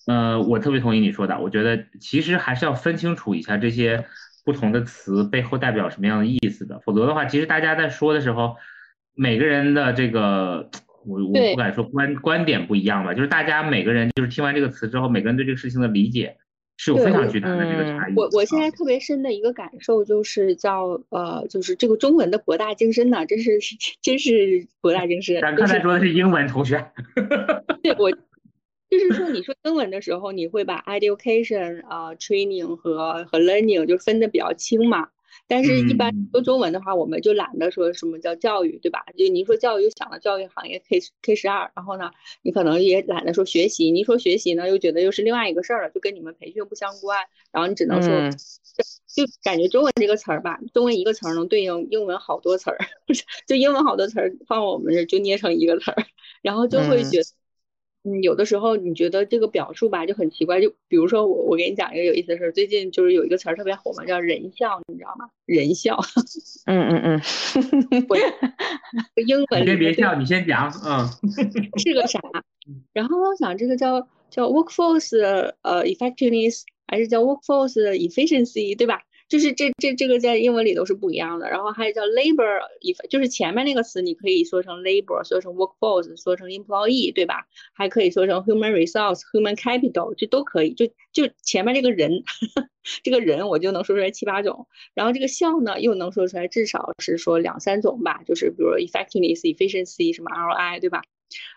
[0.09, 4.05] 呃，我特别同意你说的，我觉得其实还是要分清楚一下这些
[4.45, 8.57] 不同的词背后代表什么样的意思的，否则的话，其实大家在说的时候。
[9.15, 10.69] 每个人的这个，
[11.07, 16.37] 我我不敢说观观点不一样吧，就是大家每个人就是听完这个词之后，每个人对这个事情的理解
[16.77, 18.15] 是有非常巨大的这个差异。
[18.17, 23.59] 我我现在特别深的一个感受就是叫呃，就是这个中文的博大精深呢，真是
[24.03, 25.41] 真是博大精深。
[25.41, 26.85] 咱刚才说的是英文同学。
[27.83, 35.09] 对，我就是说你说英文的时候，你会把 education 啊 training 和和 learning 就分的比较清嘛。
[35.47, 39.05] 但是，一般说中文的话，我们就懒得说什么叫教育，对吧？
[39.17, 42.11] 就你说教育，又想到教育行业 K K 十二，然后呢，
[42.43, 43.91] 你可能也懒得说学习。
[43.91, 47.19] 你一说学习呢，又觉得又是另外一个事儿了，就跟你们培训不相关。
[47.53, 48.11] 然后你只能说，
[49.15, 52.79] 就感觉中文这个词儿吧，中文一个词儿能对应英文好多词儿，
[53.47, 56.07] 就英文好多词儿放我们这就捏成一个词儿，
[56.41, 57.25] 然后就会觉得。
[58.07, 65.31] 嗯，有的时候你觉得这个表述吧就很奇怪，就比如说我我给你讲一个有意思的事儿，最近就是有一个词儿特别火嘛，叫人效，你知道吗？
[65.47, 65.99] 人效。
[66.67, 68.07] 嗯嗯嗯。
[68.09, 68.17] 我
[69.27, 69.63] 英文。
[69.63, 70.71] 你先别笑，你先讲。
[70.85, 71.09] 嗯。
[71.83, 72.21] 是个啥？
[72.93, 75.19] 然后我想这个叫叫 workforce
[75.63, 79.01] 呃 effectiveness 还是叫 workforce efficiency 对吧？
[79.29, 81.49] 就是这这这个在英文里都是不一样的。
[81.49, 82.61] 然后还有叫 labor，
[83.09, 87.47] 就是前面那个词你可以说成 labor，说成 workforce，说成 employee，对吧？
[87.73, 90.75] 还可以说成 human resource，human capital，这都可以。
[90.75, 92.23] 就就前面这个人，
[93.03, 94.67] 这个人我就能说出来七八种。
[94.95, 101.03] 然后这个效呢，又能说出来至少是说两三种吧，就是比如 effectiveness，efficiency，什么 ROI，对吧？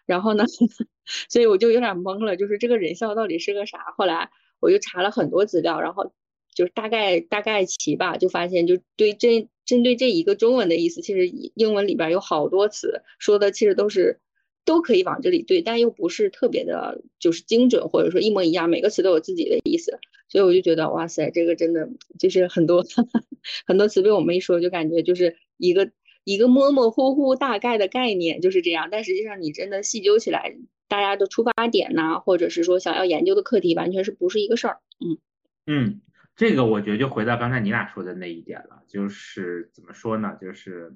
[0.06, 0.46] 然后呢，
[1.30, 3.94] 所以我就有点懵了，就是这个人效到底是个啥？
[3.98, 6.14] 后来我就查了很多资料，然后
[6.58, 14.20] 就是大概大概齐吧，就发现就对针针对这一个中文的意思，其实英文里边有好多词说的其实都是
[14.66, 20.00] 都可以往这里对，但又不是特别的，就是精准或者说一模一样，每个词都有自己的意思。
[20.30, 22.84] 所以我就觉得哇塞，这个真的就是很多
[23.68, 25.92] 很多词被我们一说，就感觉就是一个。
[26.28, 30.58] 一个模模糊糊大概的概念就是这样，但实际上你真的细究起来，
[30.90, 34.80] 大家的出发点呐，或者是说想要研究的课题，完全是不是一个事儿。
[35.00, 35.18] 嗯
[35.66, 36.02] 嗯，
[36.38, 40.38] 这个我觉得就回到刚才你俩说的那一点了，就是怎么说呢？
[40.40, 40.96] 就是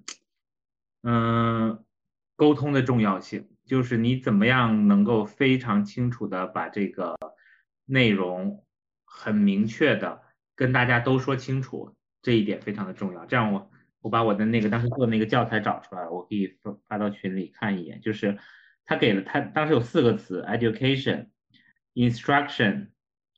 [1.04, 1.84] 嗯，
[2.38, 7.18] 沟通的重要性，就是你怎么样能够非常清楚的把这个
[7.86, 8.64] 内容
[9.04, 10.22] 很明确的
[10.56, 13.26] 跟大家都说清楚，这一点非常的重要。
[13.26, 13.70] 这样我。
[14.04, 18.02] 我把我的那个当时做的那个教材找出来，我可以发发到群里看一眼。
[18.02, 18.40] 就是
[18.84, 21.28] 他给了他当时有四个词：education、
[21.94, 22.88] instruction、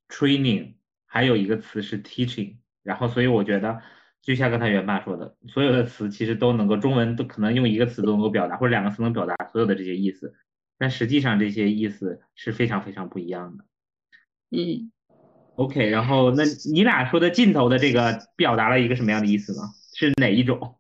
[0.08, 0.76] training，
[1.14, 2.56] 还有一个词是 teaching。
[2.82, 3.80] 然后，所以我觉得
[4.24, 10.34] 就像刚才元爸说的，所有的词其实都能够中文都可能用一个词都能够表达，或者两个词能表达所有的这些意思。
[10.80, 13.64] 但实际上这些意思是非常非常不一样的。
[14.50, 14.92] 嗯
[15.56, 15.88] ，OK。
[15.88, 19.62] 然后那你俩说的尽头的这个表达了一个什么样的意思呢？
[19.94, 20.78] 是哪一种？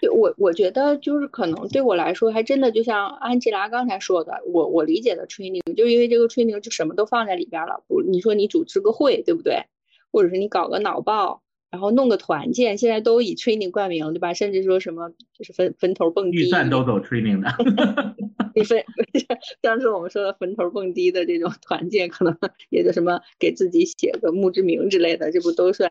[0.00, 7.82] 对我，我觉得就是可能对我来说，还真的就像安吉拉刚才说的，我我理解的 training，就因为这个 training 就什么都放在里边了。
[7.88, 9.64] 不，你说你组织个会，对不对？
[10.10, 14.34] 或者是你搞个脑报，然后弄个团建，现在都以 training 冠名，对吧？
[14.34, 18.14] 甚至说什么就是坟坟头蹦迪，预算都走 training 的。
[18.54, 18.82] 你分，
[19.60, 22.36] 当时我们说的坟头蹦迪的这种团建，可能
[22.70, 25.90] 也就什么给自己写个墓志铭之类的，这不都算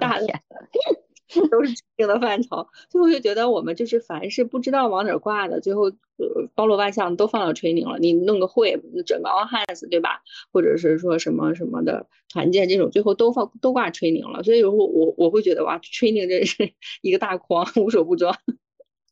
[0.00, 0.26] 大的？
[1.50, 7.98] 都是定的范畴，最后就觉得我们就是凡是不知道往哪挂的，最后呃包罗万象都放到 training 了。
[7.98, 8.72] 你弄个会，
[9.06, 10.22] 整个 all hands 对吧？
[10.52, 14.42] 或者是说什么什么的团建这种，最后都放都挂 training 了。
[14.42, 18.36] 所以我我我会觉得哇，training 真是一个大筐，无所不装。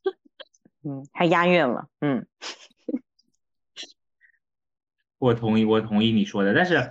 [0.85, 1.87] 嗯，还押韵了。
[2.01, 2.27] 嗯，
[5.18, 6.53] 我同意，我同意你说的。
[6.53, 6.90] 但是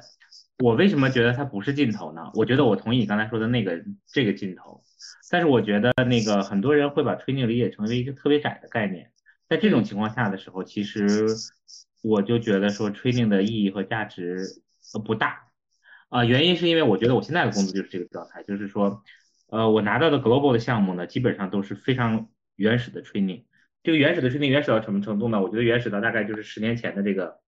[0.64, 2.32] 我为什么觉得它不是尽头呢？
[2.34, 4.82] 我觉得我同意你刚才说的那个这个尽头。
[5.30, 9.12] 但是我觉得那个很多人会把 training 理解成为一个特别窄的概念，
[9.48, 11.26] 在这种情况下的时候，其实
[12.02, 14.46] 我就觉得说 training 的意义和价值
[14.94, 15.48] 呃不大。
[16.10, 19.02] 啊，原因是因为我觉得我现在的工作就是这个状态，就是说
[19.48, 23.46] 呃我拿到的 global 的项目呢，基本上都是非常原始的 training，
[23.82, 25.42] 这个原始的 training 原始到什么程度呢？
[25.42, 27.40] 我觉得原始到大概就是十年前的这个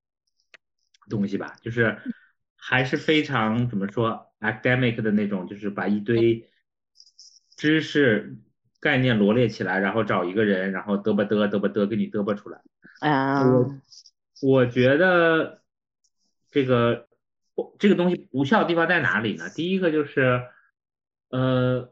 [1.10, 1.97] 东西吧，就是
[2.56, 6.49] 还是非常怎么说 academic 的那种，就是把一堆
[7.63, 8.36] 知识
[8.82, 12.60] 概念罗列起来，然后找一个人，然后嘚吧嘚嘚吧嘚给你嘚吧出来。
[12.99, 13.80] 啊，我
[14.41, 15.62] 我觉得
[16.52, 17.08] 这个
[17.80, 19.49] 这个东西无效的地方在哪里呢？
[19.49, 20.41] 第一个就是，
[21.30, 21.89] 呃，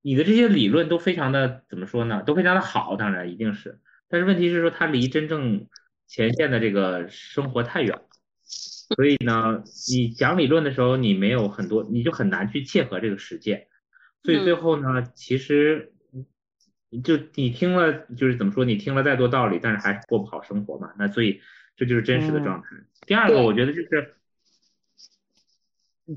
[0.00, 2.22] 你的这些理论都非常的怎么说呢？
[2.22, 3.78] 都非常的好，当然一定是，
[4.08, 5.66] 但是问题是说它离真正
[6.06, 8.08] 前线的这个生活太远了，
[8.96, 13.66] 所以呢，你讲理论的时候，你没有很多，你就很难去切合这个实践。
[14.26, 15.92] 所以最后呢，其实
[17.04, 20.92] 就你听了，就是怎么说，你听了再多道理，但是还是过不好生活嘛。
[20.98, 21.40] 那所以
[21.76, 22.68] 这就是真实的状态。
[23.06, 24.16] 第二个，我觉得就是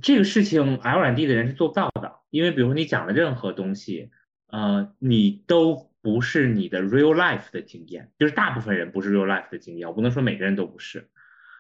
[0.01, 4.09] 这个事情，L&D 的人是做不到的，因为比如说你讲的任何东西，
[4.47, 11.09] 呃，你都不是你的 real life 的经验，就是大部分人不是 real life 的经验，我不能说每个人都不是。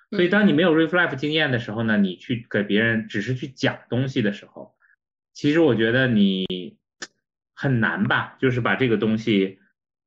[0.09, 4.73] 所以当你没有 real life 经验的时候呢，你去给别人只是去讲东西的时候。
[5.39, 6.45] 其实我觉得你
[7.55, 9.57] 很难吧，就是把这个东西，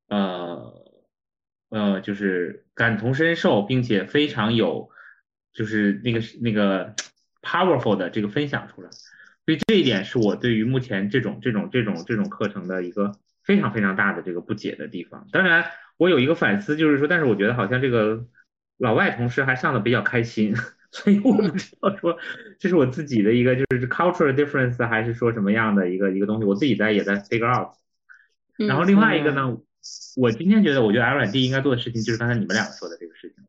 [0.09, 0.75] 呃，
[1.71, 4.91] 呃，就是感同身受，并且非常有，
[5.55, 6.95] 就是那个那个
[7.41, 8.91] powerful 的这个分享出来。
[8.91, 15.27] 所以这一点是我对于目前这种这种这种这种课程的一个非常非常大的这个不解的地方。
[15.33, 15.65] 当然，
[15.97, 18.27] 我有一个反思，就是说，但是我觉得好像这个
[18.77, 20.55] 老外同事还上的比较开心。
[20.93, 22.17] 所以我不知道说
[22.59, 27.75] 这是我自己的一个就是 cultural difference 还是说什么样的一个一个东西，我自己在也在 figure out。
[28.57, 29.57] 然后另外一个呢，
[30.17, 33.49] 我今天觉得我觉得 L&D 应该做的事情就是刚才你们两个说的这个事情了，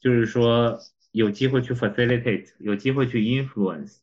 [0.00, 0.78] 就是说
[1.12, 3.96] 有机会去 facilitate，有机会去 influence，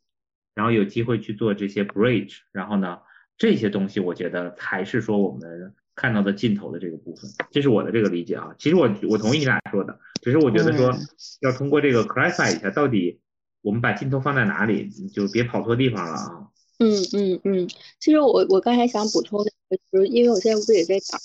[0.56, 3.00] 然后有机会去做这些 bridge，然后呢，
[3.38, 8.56] 这些东西我觉得才是说我们看到的尽头的这个部分，这是我的这个理解啊。
[8.58, 10.94] 其实我我同意你俩说的，只是我觉得说
[11.42, 13.20] 要通过这个 clarify 一下，到底
[13.62, 16.48] 我们把镜头放在哪里，就别跑错地方了啊。
[16.80, 17.68] 嗯嗯嗯，
[18.00, 19.52] 其实我我刚才想补充的，
[19.92, 21.20] 就是因为我现在不是也在讲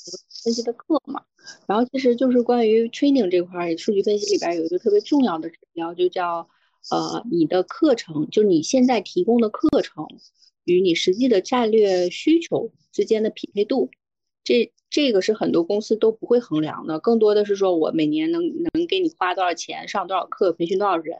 [0.45, 1.23] 分析的课嘛，
[1.67, 6.49] 然后其实就是关于 training 这块数据分析里边有一个特别重要的指标，就叫
[6.91, 10.07] 呃你的课程，就你现在提供的课程
[10.65, 13.91] 与你实际的战略需求之间的匹配度，
[14.49, 21.19] 这这个是很多公司都不会衡量的，更多的是说我每年能能给你花多少钱，上多少课，培训多少人。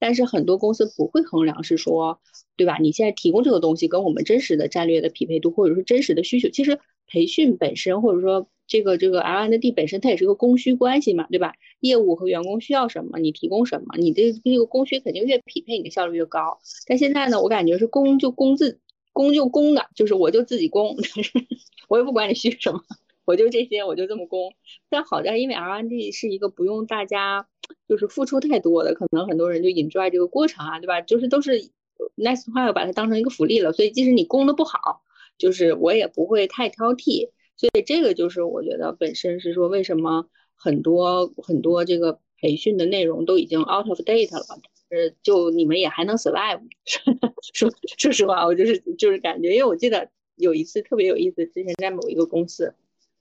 [0.00, 2.18] 但是很多公司不会衡量，是说，
[2.56, 2.78] 对吧？
[2.80, 11.54] 你现在提供这个东西跟我们真实的战略的匹配度，或者说真实的需求，其实培训本身，或者说这个这个 L&D 本身，它也是个供需关系嘛，对吧？
[11.78, 16.58] 业务和员工需要什么，你提供什么，你的这个供需肯定越匹配，你的效率越高。
[16.88, 18.80] 但现在呢，我感觉是供就供自
[19.12, 20.96] 供就供的，就是我就自己供，
[21.88, 22.82] 我也不管你需什么。
[23.26, 24.52] 我就这些，我就这么攻。
[24.90, 27.48] 但好在，因为 R N D 是一个不用大家
[27.88, 31.00] 就是付出太多的，可能很多人就 enjoy 这个过程啊，对吧？
[31.00, 31.70] 就是都是
[32.16, 33.72] nice 要把它当成一个福利了。
[33.72, 35.02] 所以即使你攻的不好，
[35.38, 37.30] 就是我也不会太挑剔。
[37.56, 44.44] 所以这个就是我觉得本身是说，为什么很多很多这个培训的内容都已经 out of date 了，
[44.90, 46.60] 呃，就你们也还能 survive。
[47.54, 52.74] 说说实话，我就是就是感觉，因为我记得有一次特别有意思，之前在某一个公司。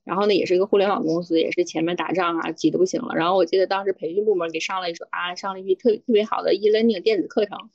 [0.04, 3.16] 然后呢，也是一个互联网公司，也是前面打仗啊，急得不行了。
[3.16, 7.70] 然后我记得当时培训部门给上了一首啊，上了一批特特别好的 e-learning 电子课程。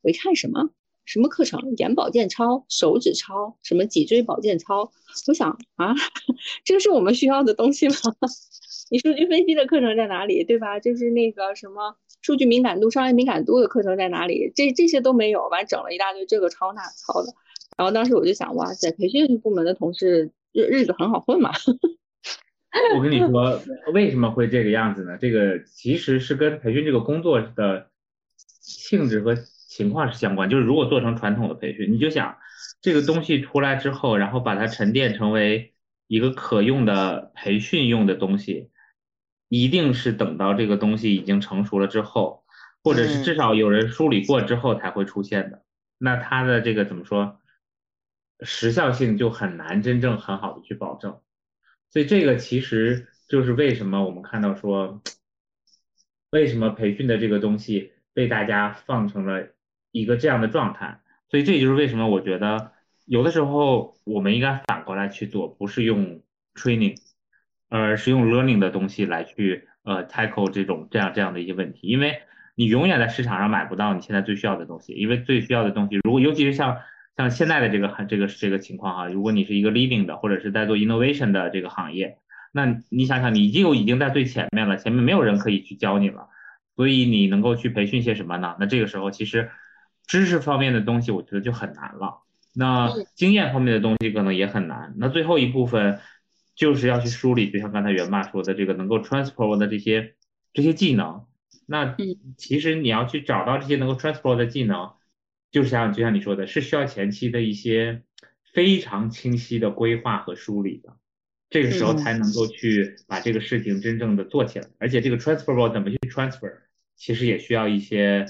[0.00, 0.70] 我一看什么
[1.04, 4.90] 什么课程，眼保健操、手指操、什么脊椎保健操，
[5.28, 5.94] 我想啊，
[6.64, 7.94] 这个是我们需要的东西吗？
[8.90, 10.80] 你数据分析的课程在哪里，对吧？
[10.80, 14.50] 就是那个什么数据敏感度、商业敏感度的课程在哪里？
[14.54, 17.34] 这这些都没有，完整了一大堆这个抄那抄的。
[17.76, 20.30] 然后当时我就想，哇塞，培训部门的同事。
[20.56, 21.50] 日日子很好混嘛，
[22.96, 23.60] 我跟你说
[23.92, 25.18] 为什么会这个样子呢？
[25.20, 27.90] 这个其实是跟培训这个工作的
[28.38, 30.48] 性质和情况是相关。
[30.48, 32.38] 就是如果做成传统的培训，你就想
[32.80, 35.74] 这个东西出来之后，然后把它沉淀成为
[36.06, 38.70] 一个可用的培训用的东西，
[39.48, 42.44] 一定是等到这个东西已经成熟了之后，
[42.84, 45.64] 或者是至少有人梳理过之后才会出现的。
[45.98, 47.40] 那它的这个怎么说？
[48.40, 51.20] 时效性就很难真正很好的去保证，
[51.88, 55.00] 所以这个其实就是为什么我们看到说，
[56.30, 59.50] 为什么培训的这个东西被大家放成了
[59.92, 62.72] 一个这样的状态，所以这就是为什么我觉得
[63.06, 66.20] 有的时候我们应该反过来去做，不是用
[66.54, 66.96] training，
[67.68, 72.20] 而是用 learning 的东西来去呃 tackle 这种这样这样的一些问题，因为
[72.56, 76.76] 你永远在市场上买不到你现在最需要的东西，因为最需要的东西，如果尤其是像。
[77.16, 82.18] 像现在的这个这个这个情况哈，如果你是一个 leading 的或者是在做 innovation 的这个行业，
[82.52, 86.28] 那你想想，你就已经在最前面了，前面没有人可以去教你了，
[86.74, 88.56] 所以你能够去培训些什么呢？
[88.58, 89.50] 那这个时候其实
[90.08, 92.22] 知识方面的东西我觉得就很难了，
[92.52, 94.94] 那经验方面的东西可能也很难。
[94.96, 96.00] 那最后一部分
[96.56, 100.14] 就是要去梳理，就像刚才袁爸说的这个能够 transfer 的这些
[100.52, 101.26] 这些技能，
[101.66, 101.96] 那
[102.36, 104.90] 其实你要去找到这些能够 transfer 的技能。
[105.54, 108.02] 就是像就像你说的，是需要前期的一些
[108.52, 110.96] 非常清晰的规划和梳理的，
[111.48, 114.66] 这个时候才能够去把这个事情真正的做起来。
[114.80, 116.54] 而且这个 transferable 怎么去 transfer，
[116.96, 118.26] 其实也需要一些，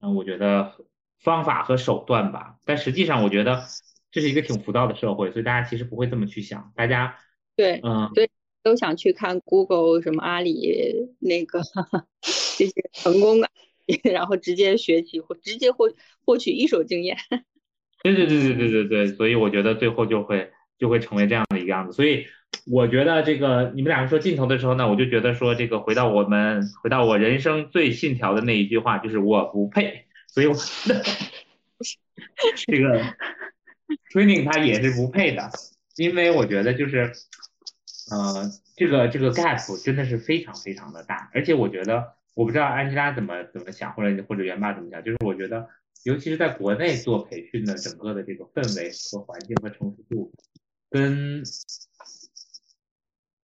[0.00, 0.72] 嗯，我觉得
[1.20, 2.56] 方法和手段吧。
[2.64, 3.62] 但实际上，我觉得
[4.10, 6.72] 这是一个挺浮躁的社会，所以大家其实不会这么去想。
[6.74, 7.16] 大家
[7.54, 8.28] 对，嗯，对，
[8.64, 11.62] 都想去看 Google 什么阿里那个
[12.58, 13.48] 这些成功的。
[14.12, 15.92] 然后直接学习或直接获
[16.24, 17.16] 获取一手经验。
[18.02, 21.92] 对 对对对对对对，所以我觉得最后就会就会成为这样的一个样子。
[21.92, 22.26] 所以
[22.70, 30.04] 我觉得这个你们两个说尽头的时候呢，我就觉得说这个回到我们回到我人生最信条的那一句话，就是我不配。
[30.28, 30.54] 所以我
[32.66, 33.02] 这个
[34.12, 35.50] training 它也是不配的，
[35.96, 37.12] 因为我觉得就是
[38.10, 42.14] 呃这个这个 gap 真的是非常非常的大，而且我觉得。
[42.34, 45.68] 我不知道安吉拉怎么怎么想，或者或者元爸怎么想，就是我觉得，
[46.02, 50.32] 尤其是在国内做培训的整个的这个氛围和环境和成熟度，
[50.90, 51.44] 跟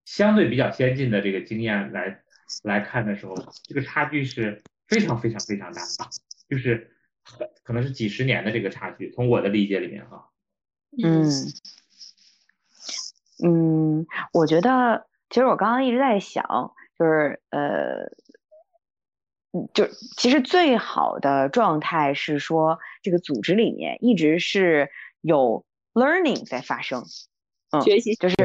[0.05, 2.21] 相对比较先进的这个经验来
[2.65, 5.89] 来看的时候，这个差距是非常非常非常大的，
[6.49, 6.91] 就是
[7.63, 9.13] 可能是几十年的这个差距。
[9.13, 10.29] 从我的理解里面哈，
[11.01, 11.31] 嗯
[13.45, 18.11] 嗯，我觉得其实我刚刚一直在想，就是呃。
[19.53, 19.85] 嗯，就
[20.17, 24.89] 其实最好的状态是说，这个组织里面一直是
[25.23, 27.03] 有 learning 在发生，
[27.73, 28.37] 嗯，学习就是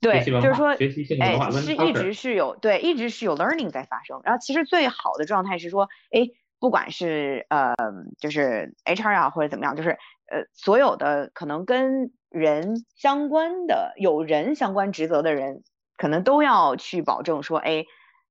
[0.00, 4.20] 对，就是说，学习性文化，哎，是一直是有对，一直是有 learning 在发生。
[4.22, 6.28] 然后其实最好的状态是说，哎，
[6.60, 7.74] 不管是呃，
[8.20, 9.90] 就是 HR 啊或者怎么样，就是
[10.30, 15.64] 呃，所有的可能跟人相关的、有人相关职责的人，
[15.96, 17.84] 可能都要去保证说，哎。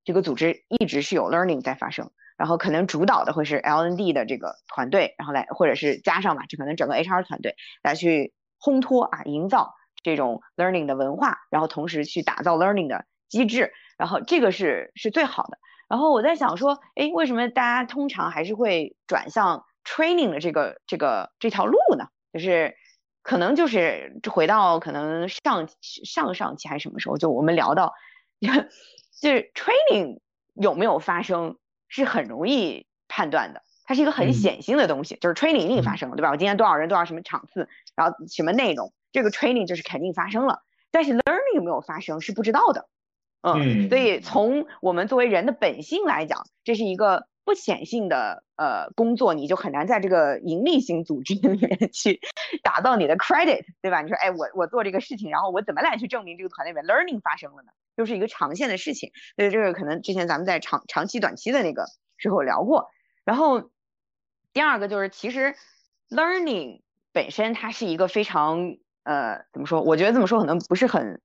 [0.06, 15.58] 这个组织一直是有 learning 在发生，然后可能主导的会是 LND 的这个团队，然后来或者是加上吧，这可能整个 HR 团队来去烘托啊，营造这种 learning 的文化，然后同时去打造 learning 的机制，然后这个是是最好的。
[15.88, 22.06] 然后我在想说，哎，为什么大家通常还是会转向 training 的这个这个这条路呢？
[22.32, 22.76] 就是
[23.24, 25.68] 可能就是回到可能上
[26.04, 27.92] 上上期还是什么时候，就我们聊到。
[29.20, 30.20] 就是 training
[30.54, 31.56] 有没有发生
[31.88, 36.30] 是很容易判断的，它是一个很显性的东西，就是 training 一定发生了，对吧？
[36.30, 40.62] 我今天多少人多少什么场次，然后什么内容，这个 training 就是肯定发生了。
[40.90, 42.88] 但是 learning 有没有发生是不知道的，
[43.42, 47.28] 嗯，所以从我们作为人的本性来讲，这是一个。
[47.46, 52.18] 不显性的呃工作，你就很难在这个盈利型组织里面去
[52.64, 54.02] 打造你的 credit，对吧？
[54.02, 57.70] 你说，哎，我我做这个事情，然后我怎么来去证明这个团队里面 learning 发生了呢？
[57.96, 61.86] 又是一个长线的事情，所以这个可能之前咱们在长长期、短期的那个
[62.16, 62.88] 时候聊过。
[63.24, 63.70] 然后
[64.52, 65.54] 第二个就是，其实
[66.08, 66.82] learning
[67.12, 69.82] 本身它是一个非常呃怎么说？
[69.82, 71.20] 我觉得这么说可能不是很。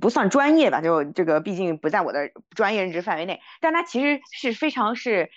[0.00, 5.28] 不算专业吧，就这个毕竟不在我的专业认知范围内，但它其实是非常是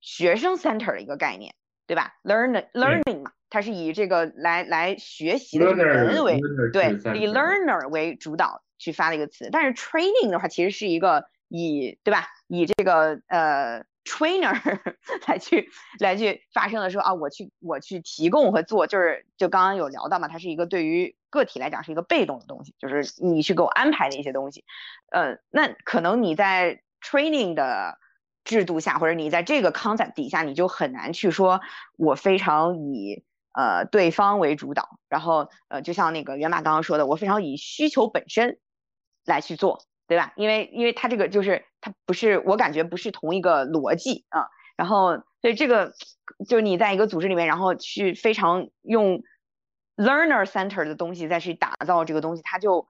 [0.00, 1.54] 学生 center 的一个概念，
[1.86, 6.40] 对吧？learn learning 嘛，它是以这个来来学习的人为
[6.72, 9.48] 对，以 learner 为主导去发的一个词。
[9.52, 12.26] 但是 training 的话，其实是一个以对吧？
[12.48, 13.84] 以这个呃。
[14.04, 14.52] trainer
[15.28, 15.70] 来去
[16.00, 24.64] 来去发生的时候啊，我去我去提供和做，就是就刚刚有聊到嘛，它是一个对于个体来讲是一个被动的东西，就是你去给我安排的一些东西。
[25.12, 27.96] 呃，那可能你在 training 的
[28.42, 31.60] 制度下，或者你在这个 concept 底下，你就很难去说
[31.96, 33.22] 我非常以
[33.52, 38.58] 呃对方为主导，然后呃就像那个元马刚刚说的，我非常以需求本身
[39.24, 39.80] 来去做。
[40.08, 40.34] 对吧？
[40.36, 44.46] 因为因为它这个就是它不是我感觉不是同一个逻辑啊。
[44.76, 45.94] 然后所以这个
[46.46, 49.22] 就是你在一个组织里面，然后去非常用
[49.96, 52.86] learner center 的东西再去打造这个东西，它就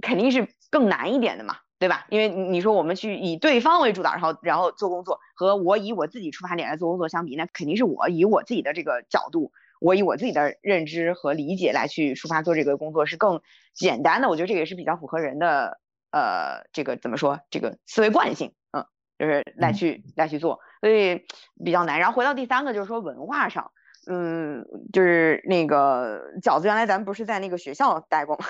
[0.00, 2.06] 肯定是更难一点的嘛，对吧？
[2.08, 9.52] 因为你说我们去以对方为主导，然后然后做工作，和我以我自己出发点来做工作相比，那肯定是我以我自己的这个角度，
[9.82, 13.42] 我以我自己的认知和理解来去出发做这个工作是更
[13.74, 14.28] 简单的。
[14.28, 15.80] 我觉得这个也是比较符合人的。
[16.14, 17.40] 呃，这个怎么说？
[17.48, 18.84] 这个思维惯性，嗯，
[19.18, 21.22] 就是来去来去做，所以
[21.64, 21.98] 比较难。
[21.98, 23.72] 然后回到第三个，就是说文化上，
[24.06, 24.62] 嗯，
[24.92, 28.44] 就是那个饺子，原来咱们不是在那个学校待过吗？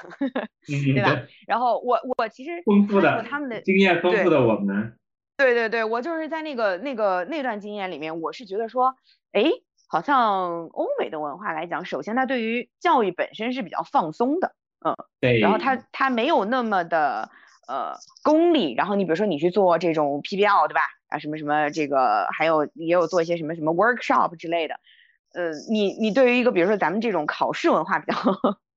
[0.67, 1.23] 对吧？
[1.47, 4.99] 然后我我其实丰富的他们的经验丰富的我们，
[5.37, 8.97] 对对对，我就是在那个那个那段经验里面，我是觉得说，
[9.31, 9.45] 哎，
[9.93, 17.31] 好像欧美的文化来讲，首先它对于教育本身是比较放松的，嗯，对，然后它它没有那么的。
[17.69, 20.81] 呃，功利，然后你比如说你去做这种 PBL，对吧？
[21.09, 24.75] 啊，什么什么这个，还有也有做一些什么什么 workshop 之类的。
[25.33, 28.19] 呃，你你对于一个比如说咱们这种考试文化比较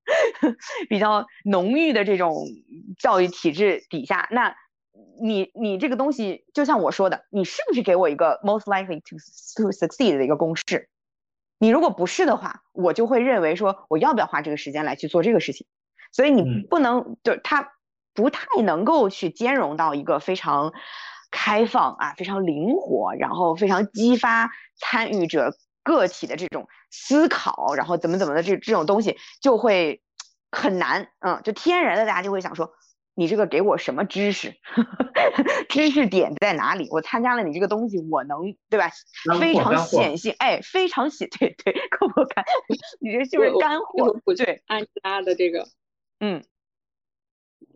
[0.88, 2.46] 比较浓郁的这种
[3.00, 4.56] 教育体制底下，那
[5.20, 9.18] 你你这个东西就像我说的，你是不是给我一个 most likely to
[9.64, 10.88] to succeed 的一个公式？
[11.66, 15.66] 你如果不是的话，我就会认为说我要不要花这个时间来去做这个事情？
[16.12, 17.72] 所以你不能就是他。
[18.18, 20.72] 不太能够去兼容到一个非常
[21.32, 24.50] 开放啊，非常灵活，然后非常激发
[24.80, 25.52] 参与者
[25.84, 30.02] 个体的这种思考，然后怎么怎么的这这种东西就会
[30.50, 32.72] 很难，嗯，就天然的大家就会想说，
[33.16, 34.54] 你这个给我什么知识，
[35.70, 36.88] 知识点在哪里？
[36.92, 38.92] 我参加了你这个东西，我能对吧？
[39.40, 42.46] 非常显性，哎，非常显， 对对，够不干？
[43.02, 45.68] 你这就是干货，不对，安拉的这个，
[46.20, 46.44] 嗯。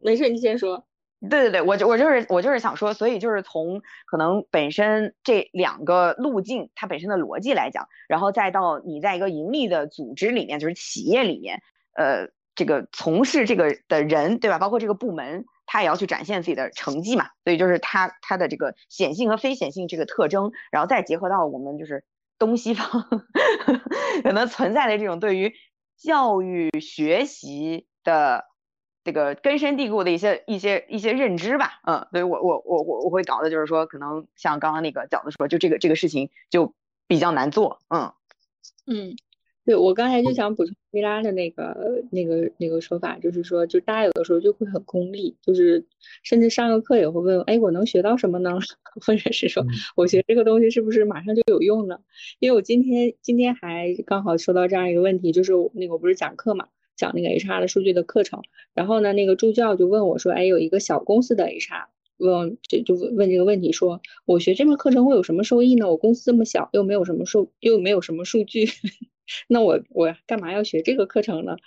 [0.02, 0.86] 没事，你先说。
[1.30, 11.62] 对对对，我就我就是我就是想说，所以就是从可能本身这两个路径它本身的逻辑来讲，然后再到你在一个盈利的组织里面，就是企业里面，
[11.94, 12.30] 呃，
[12.60, 14.60] 这个从事这个的人，对吧？
[14.60, 17.30] 包括这个部门，他也要去展现自己的成绩嘛。
[17.46, 22.04] 所以就是他他的这个显性和非显性这个特征，然后再结合到我们就是
[22.38, 22.86] 东西方
[24.24, 25.54] 可能存在的这种对于
[25.98, 28.46] 教育学习的。
[29.02, 36.76] 这个根深蒂固的一些一些一些认知吧，嗯，所以我我我我我会搞的就是说，可能像刚刚那个饺子说，就这个这个事情就
[37.08, 38.14] 比较难做，嗯
[38.86, 39.16] 嗯。
[39.70, 45.86] 对我刚才就想补充薇拉的那个、那个、那个说法，就是说，就大家有的时候就会很功利，就是
[46.24, 48.58] 甚至上个课也会问，哎，我能学到什么呢？
[49.06, 49.64] 或者是说
[49.96, 52.00] 我学这个东西是不是马上就有用呢？
[52.40, 58.42] 因为我今天今天还刚好收到这样一个问题，就是那个我不是讲课嘛，讲那个 HR 的数据的课程，
[58.74, 61.86] 然后呢，那个助教就问我说，哎，有一个小公司的 HR
[62.18, 65.88] 问就就问问这个问题，说我学这门课程会有什么收益呢？
[65.92, 68.66] 我公司这么小，又没有什么数，又没有什么数据。
[69.48, 71.58] 那我我干嘛要学这个课程呢？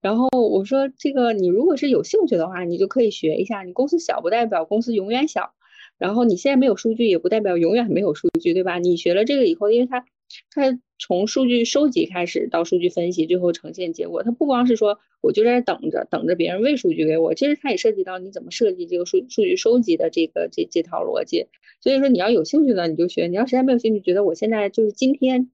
[0.00, 3.62] 然后我说这个你如果是有兴趣的话，你就可以学一下。
[3.62, 5.54] 你公司小不代表公司永远小，
[5.96, 8.78] 然后你现在没有数据也不代表永远没有数据，对吧？
[8.78, 10.04] 你学了这个以后，因为它
[10.50, 21.46] 它从数据收集开始到数据分析，最后呈现结果，它不光是说我就在这等着等着别人喂数据给我，其实它也涉及到你怎么设计这个数数据收集的这个这这套逻辑。
[21.80, 25.52] 所以说你要有兴趣的你就学，你要实在没有兴趣，觉得我现在就是今天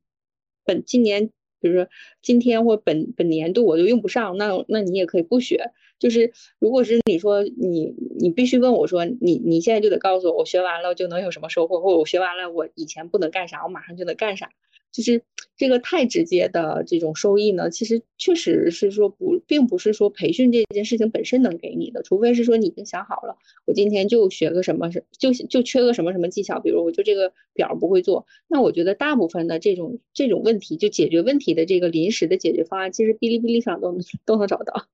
[0.64, 1.32] 本今年。
[1.60, 1.88] 比如说
[2.22, 5.72] 今天或本本年度我就用不上，那那你也可以不学。
[5.98, 14.50] 就是如果是你说你你必须问我说你你现在就得告诉我我学完了就能有什么收获，或者我学完了我以前不能干啥，我马上就能干啥。
[14.90, 15.22] 就是
[15.54, 23.36] 这个太直接的这种收益呢，其实确实是说不，并不是说培训这件事情本身能给你的，除非是说你已经想好了，
[23.66, 34.86] 我今天就学个什么，是就就缺个什么什么技巧，比如我就这个表不会做，那我觉得大部分的这种这种问题就解决问题的这个临时的解决方案，其实哔哩哔哩上都能都能找到。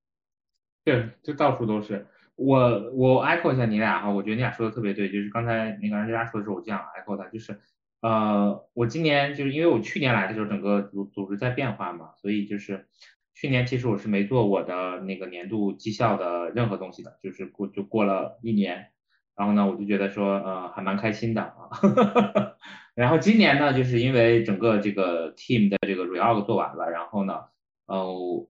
[0.84, 2.06] 对，就到处都是。
[2.36, 7.60] 我我 echo 一下你俩哈，我觉得你俩说的特别对，就是刚才那个安吉拉说的时候，我这样 echo 他，就是。
[8.02, 12.86] 呃，我今年就是因为我去年来的时候，整个组组织在变化嘛，所以就是
[13.34, 18.88] 去年其实我是没做我的那个年度绩效的任何东西的，就是过就过了一年，
[19.34, 21.70] 然后呢，我就觉得说呃还蛮开心的啊，
[22.94, 27.44] 然后今年呢，就是因为整个这个 team 的这个 reorg 做完了，然后呢，
[27.86, 28.46] 呃，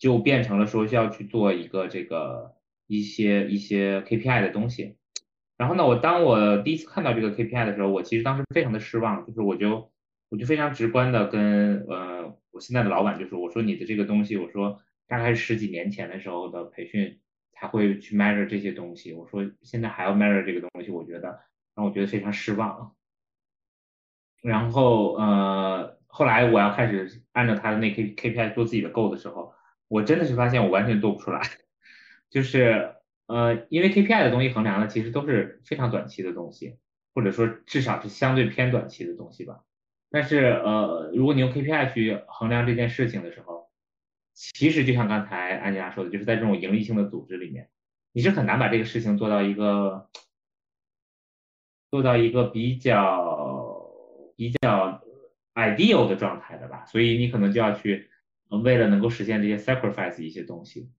[0.00, 2.56] 就变成了说需要去做一个这个
[2.88, 4.96] 一些一些 KPI 的东西。
[5.58, 9.92] 然后呢，我当我第一次看到这个 KPI 的时候，我其实当时非常的失望，就是我就
[10.30, 17.20] 我就非常直观的跟呃我现在的老板就说，我说你的这个东西，我说大概是十几年前的时候的培训
[17.52, 21.40] 才会去 measure 这些东西，我说现在还要 measure 这个东西，我觉得
[21.76, 22.96] 让我觉得非常失望。
[24.40, 29.52] 然后呃后来我要开始按照他的那 K KPI 做自己的 g o 的时候，
[29.90, 31.42] 我真的是发现我完全做不出来，
[32.30, 32.94] 就是。
[33.30, 36.78] 呃，因为 KPI 的东西衡量的其实都是非常短期的东西，
[37.14, 39.60] 或者说至少是相对偏短期的东西吧。
[40.10, 43.70] 但是呃，如果你用 KPI 去衡量这件事情的时候，
[44.34, 47.68] 其实就像刚才安吉拉说的，就是在这种盈利性的组织里面，
[48.10, 50.10] 你是很难把这个事情做到一个
[51.92, 53.94] 做到一个比较
[54.34, 55.04] 比较
[55.54, 56.84] ideal 的状态的吧。
[56.86, 58.09] 所以你可能就要去
[58.58, 60.90] 为了能够实现这些 sacrifice 一些东西。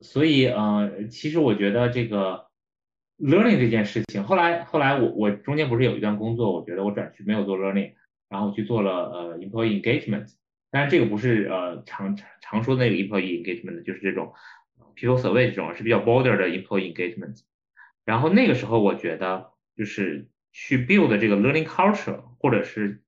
[0.00, 2.46] 所以，呃，其实我觉得这个
[3.18, 7.94] learning 这件事情，后来后来我我中间不是有一段工作，我觉得我转去没有做 learning，
[8.28, 10.32] 然后去做了呃 employee engagement，
[10.70, 14.32] 但是这个不是呃常常说的那个 employee engagement，就是这种
[14.94, 17.42] people survey 这种是比较 border 的 employee engagement。
[18.04, 23.02] 然后那个时候我觉得就是去 build 这个 learning culture，或者是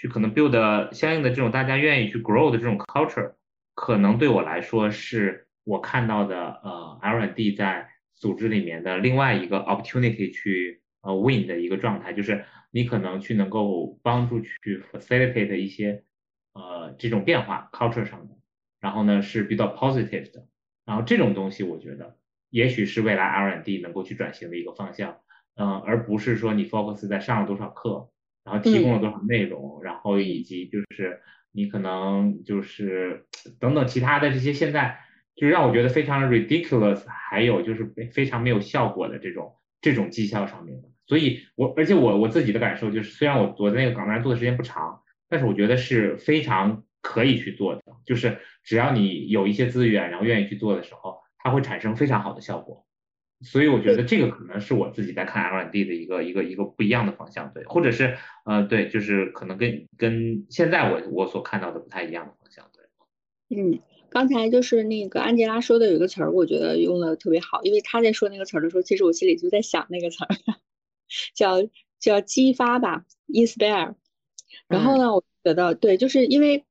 [0.00, 3.34] 去可能 build 相应的这种大家愿意去 grow 的这种 culture，
[3.74, 5.46] 可能对我来说是。
[5.64, 16.02] 我看到的呃 R&D 在组织里面的另外一个 opportunity 去呃 win 的一个状态，就是你可能去能够帮助去 facilitate 一些
[16.54, 18.34] 呃这种变化 culture 上的，
[18.80, 20.46] 然后呢是比较 positive 的，
[20.86, 22.16] 然后这种东西我觉得
[22.48, 25.18] 也许是未来 R&D 能够去转型的一个方向，
[25.56, 28.08] 嗯，而不是说你 focus 在上了多少课，
[28.44, 31.20] 然后提供了多少内容，然后以及就是
[31.52, 33.26] 你可能就是
[33.58, 35.00] 等等其他的这些现在。
[35.36, 52.84] 就是让我觉得非常 ridiculous，还有就是非常没有效果的这种这种绩效上面的，所以我而且我我自己的感受就是，虽然我我在那个岗位上做的时间不长，但是我觉得是非常可以去做的，就是只要你有一些资源，然后愿意去做的时候，它会产生非常好的效果。
[53.42, 63.80] 所以我觉得这个可能是我自己在看 R&D 的一个一个一个不一样的方向，对，或者是呃对，就是可能跟跟现在我我所看到的不太一样的方向，对，嗯。
[64.12, 70.28] 刚才就是那个安吉拉说的有一个词儿，我觉得用的特别好，因为他在说那个词儿的时候，其实我心里就在想那个词儿，
[71.32, 71.58] 叫
[72.00, 73.94] 叫激发吧，inspire。
[74.66, 76.64] 然后呢，我觉得对，就是因为，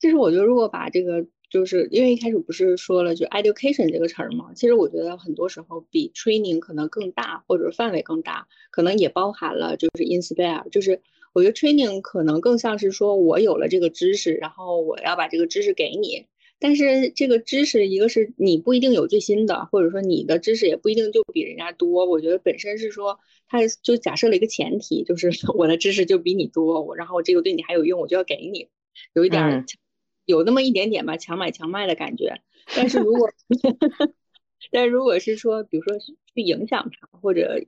[0.00, 11.00] 其实我觉得如果把这个就是因为一开始不是说了就 education 这个词儿嘛，其实我觉得很多时候比 training 可能更大，或者范围更大，可能也包含了就是 inspire，就是
[11.32, 16.26] 我觉得 training 可能更像是说我有了这个知识，然后我要把这个知识给你。
[16.60, 22.04] 但是这个知识，一个是你不一定有最新的，或者说你的知识也不一定就比人家多。
[22.04, 28.66] 我觉得本身是说，它就假设了一个前提，就是 我的知识就比你多，我然后这个对你还有用，我就要给你，
[29.14, 29.64] 有一点
[30.28, 32.42] 有那么一点点吧，强买强卖的感觉。
[32.76, 33.30] 但是如果，
[34.70, 37.64] 但如果是说，比如说去影响他或者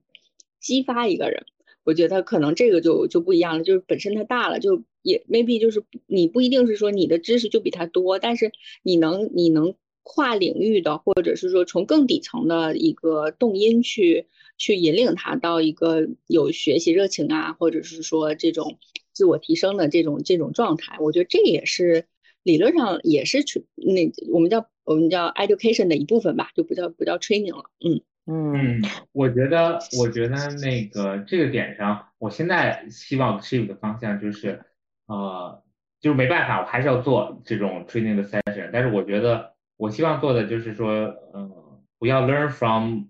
[0.61, 1.47] 激发一个人。
[1.83, 8.53] 我觉得可能这个就就不一样了，就是本身他大了，就也 maybe 就是你不一定是说你的知识就比他多，但是
[8.83, 14.27] 你能你能跨领域的，或者是说从更底层的一个动因去
[14.59, 18.79] 去引领他到一个有学习热情啊，或者是说这种
[19.13, 22.05] 自我提升的这种这种状态，我觉得这也是
[22.43, 23.39] 理论上也是
[23.77, 28.01] 那我们叫我们叫 education 的一部分吧，就不叫不叫 training 了，嗯。
[28.27, 28.81] 嗯，
[29.11, 34.61] 我觉得，我觉得那个这个点上，我现在希望持有的方向就是，
[35.07, 35.65] 呃，
[36.01, 38.71] 就是没办法，我还是要做这种 training 的 session。
[38.73, 41.51] 但是我觉得，我希望做的就是说，嗯，
[41.99, 43.07] 不要 learn from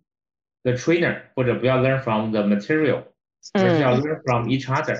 [0.63, 3.03] the trainer，或者不要 learn from the material，
[3.53, 4.97] 而是要 learn from each other。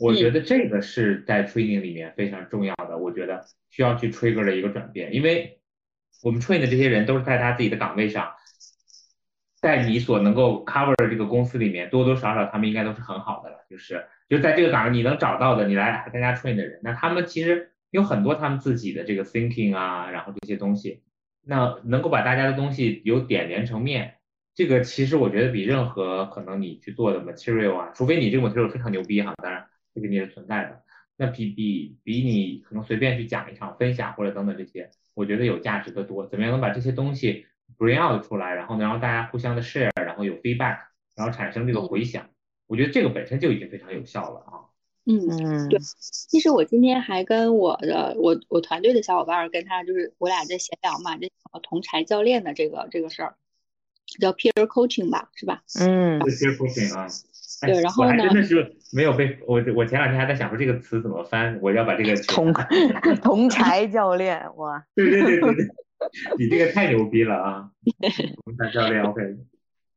[0.00, 5.60] 我觉得这个是在 training 里面非常重要的，我觉得需要去 trigger 的一个转变，因为
[6.22, 8.32] 我们 train 的这些人都是在他自己的岗位上。
[9.60, 13.58] 在你所能够 cover 的这个公司里面，多多少少他们应该都是很好的了。
[13.68, 21.02] 就是，就在这个岗位你能找到的，你来参加 train 的人，那他们其实有很多他们自己的这个 thinking 啊，然后这些东西，
[21.44, 24.14] 那能够把大家的东西有点连成面，
[24.54, 30.82] 这个其实我觉得比任何可能你去做的 material 啊，除非你这个 material 非常牛逼哈，当然这个你是存在的，
[31.16, 36.26] 那比比比你可能随便去讲一场分享或者等等这些，我觉得有价值的多。
[36.26, 37.46] 怎么样能把这些东西
[37.78, 40.78] ？bring out 出来，然后呢，让大家互相的 share，然后有 feedback，
[41.14, 42.28] 然后产生这个回响，
[42.66, 44.68] 我觉得这个本身就已经非常有效了啊。
[45.06, 45.78] 嗯嗯，对。
[45.98, 51.30] 其实我今天还跟我的我我团队的小伙伴跟他就是我俩在闲聊嘛，这
[51.62, 53.34] 同柴教练的这个这个事儿，
[54.20, 55.62] 叫 peer coaching 吧，是吧？
[55.80, 57.08] 嗯，peer coaching 啊。
[57.66, 58.10] 对，然后呢？
[58.10, 62.52] 我还真的是没有被我我前两天还在想说这个词怎么翻，我要把这个同
[63.22, 64.84] 同柴教练哇。
[64.96, 65.68] 对对对对 对。
[66.38, 67.70] 你这个太牛逼了啊！
[68.44, 69.20] 同柴教练 OK。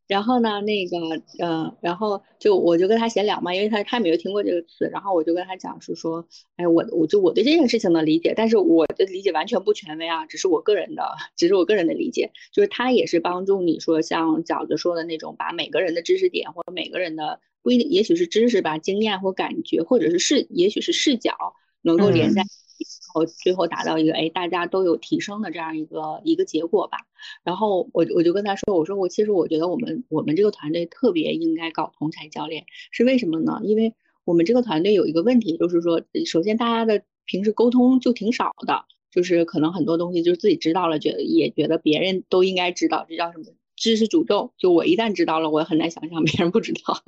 [0.05, 0.97] 然后呢，那个，
[1.39, 11.03] 呃，然后就我就跟他闲聊嘛，因为他他没有听过这个词，然后我就跟他讲是说，哎，我我就我对这件事情的理解，但是我的理解完全不权威啊，只是我个人的，
[11.37, 21.33] 只是我个人的理解，就是他也是帮助你说像饺子说的那种，把每个人的知识点或者每个人的不一定，也许是知识吧、经验或感觉，或者是视，也许是视角，
[21.81, 22.99] 能够连在一起。
[23.15, 26.97] 然后最后达到一个哎，大家都有提升的这样一个一个结果吧。
[27.43, 33.61] 然后我我就跟他说，我说我其实我觉得我们我们这个团队特别应该搞同才教练，是为什么呢？
[33.63, 33.93] 因为
[34.25, 43.45] 我们这个团队有一个问题，就是说，首先大家的平时沟通就挺少的，就是可能很多东西就是自己知道了，觉得也觉得别人都应该知道，这叫什么
[43.75, 44.51] 知识诅咒？
[44.57, 47.03] 就我一旦知道了，我很难想象别人不知道，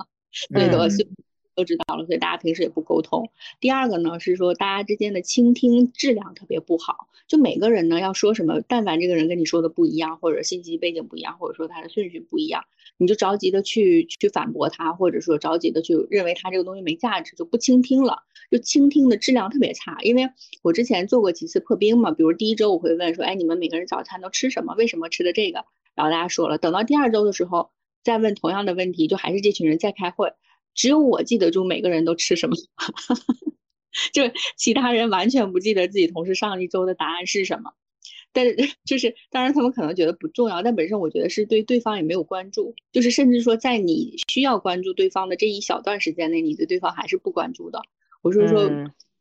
[0.48, 0.88] 那个
[1.54, 3.30] 都知道了，所以大家平时也不沟通。
[3.60, 7.08] 第二个呢是说，大家之间的倾听质量特别不好。
[7.26, 12.64] 就每个人呢要说什么，但凡这个人跟你说的不一样，或者信息背景不一样，或者说他的顺序不一样，
[12.98, 18.24] 你就着急的去去反驳他，或者说着急的去认为他这个东西没价值，就不倾听了。
[18.50, 19.96] 就倾听的质量特别差。
[20.02, 20.28] 因为
[20.62, 24.74] 我之前做过几次破冰嘛，比如第一周我会问说，哎，你们每个人早餐都吃什么？
[24.74, 25.64] 为什么吃的这个？
[25.94, 27.70] 然后大家说了，等到第二周的时候
[28.06, 30.32] 再问同样的问题，就还是这群人在开会。
[30.74, 32.54] 只有我记得住每个人都吃什么，
[34.14, 34.22] 就
[34.56, 37.72] 其他人完全不记得自己同事上一周的答案是什么。
[38.32, 47.82] 但是就是当然他们可能觉得不重要，但本身我觉得是对对方也没有关注，就是甚至说在你需要关注对方的这一小段时间内，你对对方还是不关注的。
[48.22, 48.68] 我是说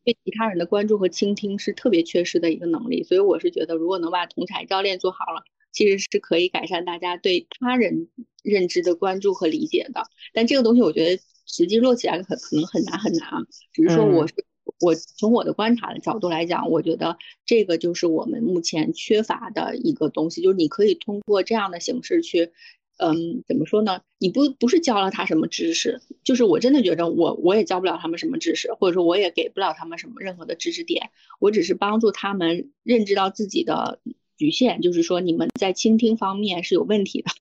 [0.04, 5.44] 对其他人的关注和倾听是特别缺失的一个能力，所以我是觉得如果能把同产教练做好了。
[5.72, 8.08] 其实是可以改善大家对他人
[8.46, 13.42] 认知的关注和理解的，但这个东西我觉得实际落起来很可能很难很难啊。
[13.74, 14.34] 只是说我是
[14.80, 22.52] 我从我的观察的角度来讲，我觉得这个就是我们目前缺乏的一个东西，就是你可以通过这样的形式去，
[22.98, 24.02] 嗯，怎么说呢？
[24.20, 34.00] 你不不是教了他什么知识，就是我真的觉得我我也教不了他们什么知识，或者说我也给不了他们什么任何的知识点，我只是帮助他们认知到自己的。
[34.38, 37.32] 局限就是说，你们在倾听方面是有问题的，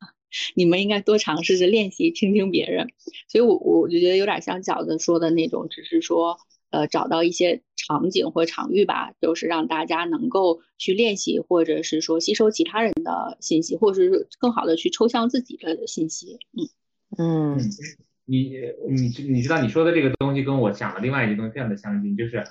[0.54, 2.88] 你们应该多尝试着练习听听别人。
[3.28, 6.38] 所以，我我就觉得有点像饺子说的那种，只是说，
[6.70, 16.38] 呃找到一些场景或场域吧，就是让大家能够去练习，或者是说吸收其他人的信息，或者是更好的去抽象自己的信息。
[17.16, 17.58] 嗯嗯，
[18.24, 18.58] 你
[18.88, 22.42] 你你知道你说的这个东西跟我讲的另外一个东西非常的相近，就是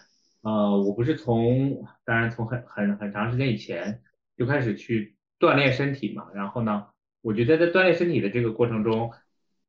[0.42, 4.02] 呃我不是从当然从很很很长时间以前
[4.38, 6.86] 就开始去锻炼身体嘛，然后呢，
[7.24, 9.12] 我觉得在锻炼身体的这个过程中，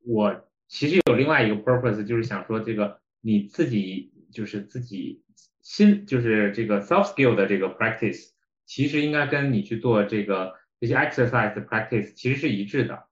[0.05, 5.22] 我其实有另外一个 purpose，就是想说这个你自己就是自己
[5.62, 8.30] 心就是这个 self skill 的这个 practice，
[8.66, 13.05] 其实应该跟你去做这个这些 exercise 的 practice 其实是一致的。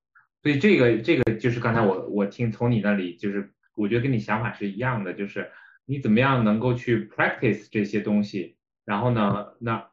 [0.42, 5.52] 所以这个这个就是刚才我我听从你那里就是我觉得跟你想法是一样的，就是
[5.86, 9.88] 你怎么样能够去 practice 这些东西，然后呢，那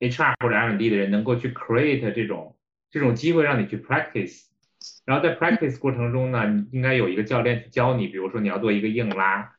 [0.00, 2.53] HR 或者 R&D 的人能够去 create 这种
[2.94, 4.44] 这种机会让你去 practice，
[5.04, 9.56] 然后在 practice 过程中呢，你应该有一个教练去教你，比如说你要做一个硬拉，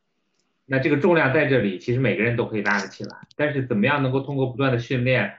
[0.66, 5.34] 那这个重量在这里其实每个人都可以拉得起来，但是怎么样能够通过不断的训练，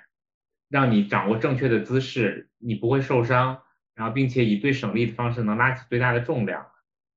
[0.68, 3.62] 让你掌握正确的姿势，你不会受伤。
[3.94, 6.66] 然后，并且以最省力的方式能拉起最大的重量，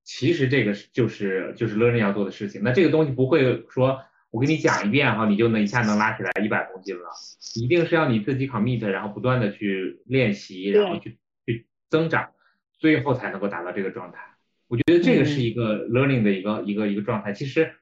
[0.05, 2.61] 其实这个是就是就是 learning 要做的事情。
[2.63, 4.01] 那这个东西不会说
[4.31, 7.09] 我给你讲一遍哈，你就能一下能拉起来一百公斤了，
[7.55, 12.31] 一定是要你自己 commit，然后不断的去练习，然后去去增长，
[12.77, 14.19] 最后才能够达到这个状态。
[14.67, 17.33] 我觉得这个是一个 learning 的一个一个一个状态。
[17.33, 17.73] 其实。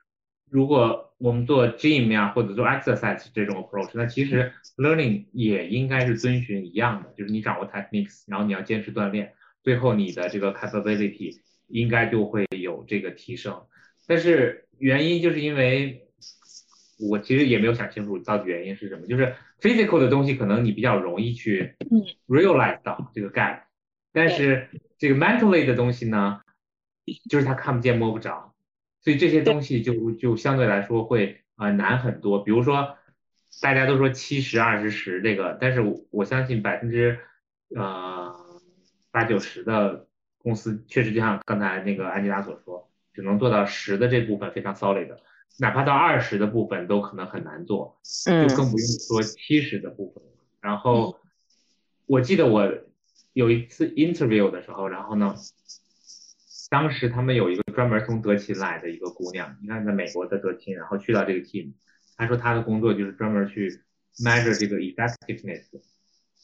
[0.49, 11.33] 如果我们做 gym 呀，或者做 exercise 这种 approach，那其实 learning 也应该是遵循一样的，就是你掌握 techniques，然后你要坚持锻炼，最后你的这个 capability
[11.67, 13.61] 应该就会有这个提升。
[14.07, 16.06] 但是原因就是因为
[16.99, 21.75] 我其实也没有想清楚到底原因是什么，就是 physical 的东西可能你比较容易去
[22.27, 23.61] realize 到这个 gap，
[24.11, 26.41] 但是这个 mentally 的东西呢，
[27.29, 28.53] 就是他看不见摸不着。
[29.01, 32.43] 所以这些东西就就相对来说会啊难很多。
[32.43, 32.97] 比如说，
[33.61, 35.81] 大家都说七十二十十这个，但是
[36.11, 37.19] 我相信百分之
[37.75, 38.35] 呃
[39.11, 40.07] 八九十的
[40.39, 45.15] 公司确实就像刚才那个安吉拉所说，只能做到十的这部分非常 solid，
[45.59, 50.23] 哪怕到二十的部分都可能很难做，就更不用说七十的部分。
[50.61, 51.19] 然后
[52.05, 52.71] 我记得我
[53.33, 55.35] 有一次 interview 的时候，然后呢。
[56.69, 61.71] 当时他们有一个专门从德勤来的一个姑娘，你看在美国的德勤，然后去到这个 team，
[62.17, 63.83] 她说她的工作就是专门去
[64.21, 65.63] measure 这个 effectiveness，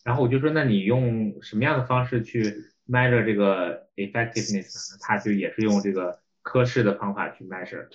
[0.05, 2.41] 然后我就说那你用什么样的方式去
[2.87, 4.97] measure 这个 effectiveness 呢？
[5.01, 7.89] 她就也是用这个科室的方法去 measure。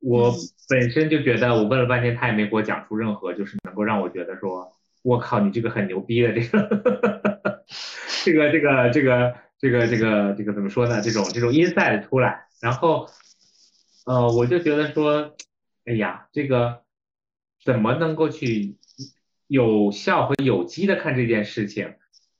[0.00, 0.34] 我
[0.68, 4.72] 本身就觉得我问了半天，他也没给我讲出任何就是能够让我觉得说，
[5.02, 7.64] 我靠，你这个很牛逼的这个，
[8.24, 9.34] 这个这个这个。
[9.62, 11.02] 这个这个这个怎么说呢？
[11.02, 13.10] 这种这种 inside 出来，然后，
[14.06, 15.36] 呃，我就觉得说，
[15.84, 16.80] 哎呀，这个
[17.62, 18.78] 怎么能够去
[19.48, 21.92] 有效和有机的看这件事情，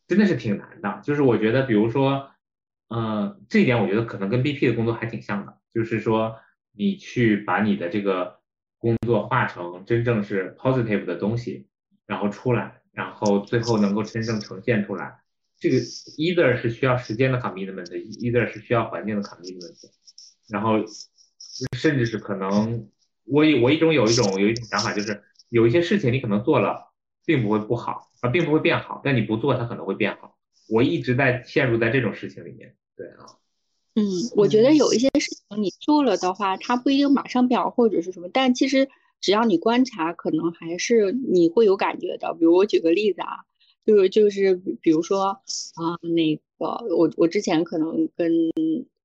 [0.09, 1.03] 真的是挺难的。
[1.05, 2.31] 就是我觉得，比如说，
[2.89, 6.39] 嗯，这一点我觉得可能跟 BP 的工作还挺像的，就是说
[6.73, 8.41] 你去把你的这个
[8.79, 11.67] 工作化成真正是 positive 的东西，
[12.07, 15.21] 然后出来，然后最后能够真正呈现出来。
[15.59, 19.91] 这个 either 是需要时间的 commitment，either 是需要环境的 commitment，
[20.49, 20.79] 然后
[21.77, 22.89] 甚至是可能
[23.25, 26.95] 我我一种有一种有一种想法，就是有一些事情你可能做了
[27.27, 30.39] 并不会不好啊，并不会变好，但你不做它可能会变好。
[30.71, 33.27] 我一直在陷入在这种事情里面，对啊。
[33.95, 34.03] 嗯，
[34.37, 38.89] 我觉得有一些事情你做了的话，它不一定马上变好或者是什么，但其实
[39.21, 42.35] 只要你观察，可能还是你会有感觉的。
[42.35, 43.29] 比如我举个例子啊。
[43.87, 45.41] 就是就是，比如说
[45.75, 46.67] 啊，那个
[46.97, 48.31] 我我之前可能跟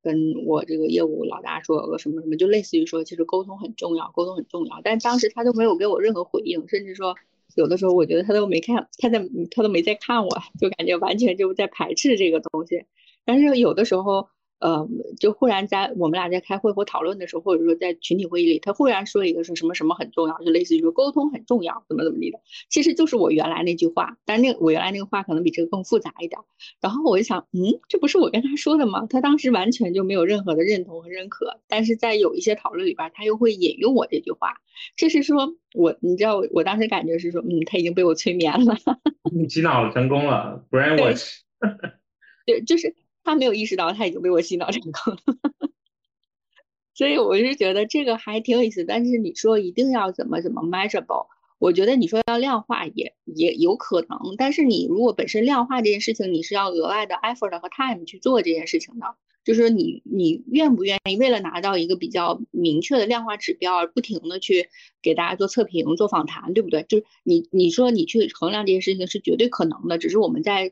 [0.03, 4.81] 跟我这个业务老大说个什么什么，就类似于说，其实沟通很重要，沟通很重要。
[4.83, 7.15] 但当时他都没有给我任何回应，甚至说
[7.55, 10.29] 有的时候我觉得他都没看，他在他都没在看我，
[10.59, 12.83] 就感觉完全就在排斥这个东西。
[13.23, 14.27] 但是有的时候。
[14.59, 14.87] 呃，
[15.19, 22.39] 就忽然在我们俩在开会或讨论的时候，或者说在群体会议里，他忽然说一个说什么什么很重要，就类似于说沟通很重要，怎么怎么地的，
[22.69, 26.39] 其实就是我原来那句话，但那我原来那个话可能比这个更复杂一点。
[26.81, 29.05] 然后我就想，嗯，这不是我跟他说的吗？
[29.09, 34.55] 他当时完全就没有任何的认同和认可，但是在有一些讨论里边，他又会引用我这句话，
[34.95, 38.75] 这是说我，你知道，我当时感觉是说，嗯，他已经被我催眠了，
[39.49, 41.39] 洗脑了，成功了，brain wash，
[42.45, 42.95] 对，就是。
[43.25, 45.71] 他没有意识到他已经被我洗脑成功了，
[46.95, 48.85] 所以我是觉得这个还挺有意思。
[48.85, 51.27] 但是你说一定要怎么怎么 measurable，
[51.59, 54.35] 我觉得你说要量化也也有可能。
[54.37, 59.15] 但是你如果本身量化这件事情，你是要额外的 effort 和 time 去做这件事情的。
[59.43, 64.69] 就是你你愿不愿意为了拿到一个比较明确的量化指标而不停的去
[65.03, 66.81] 给大家做测评、做访谈，对不对？
[66.89, 70.71] 就是你你说你去衡量这件事情是绝对可能的，只是我们在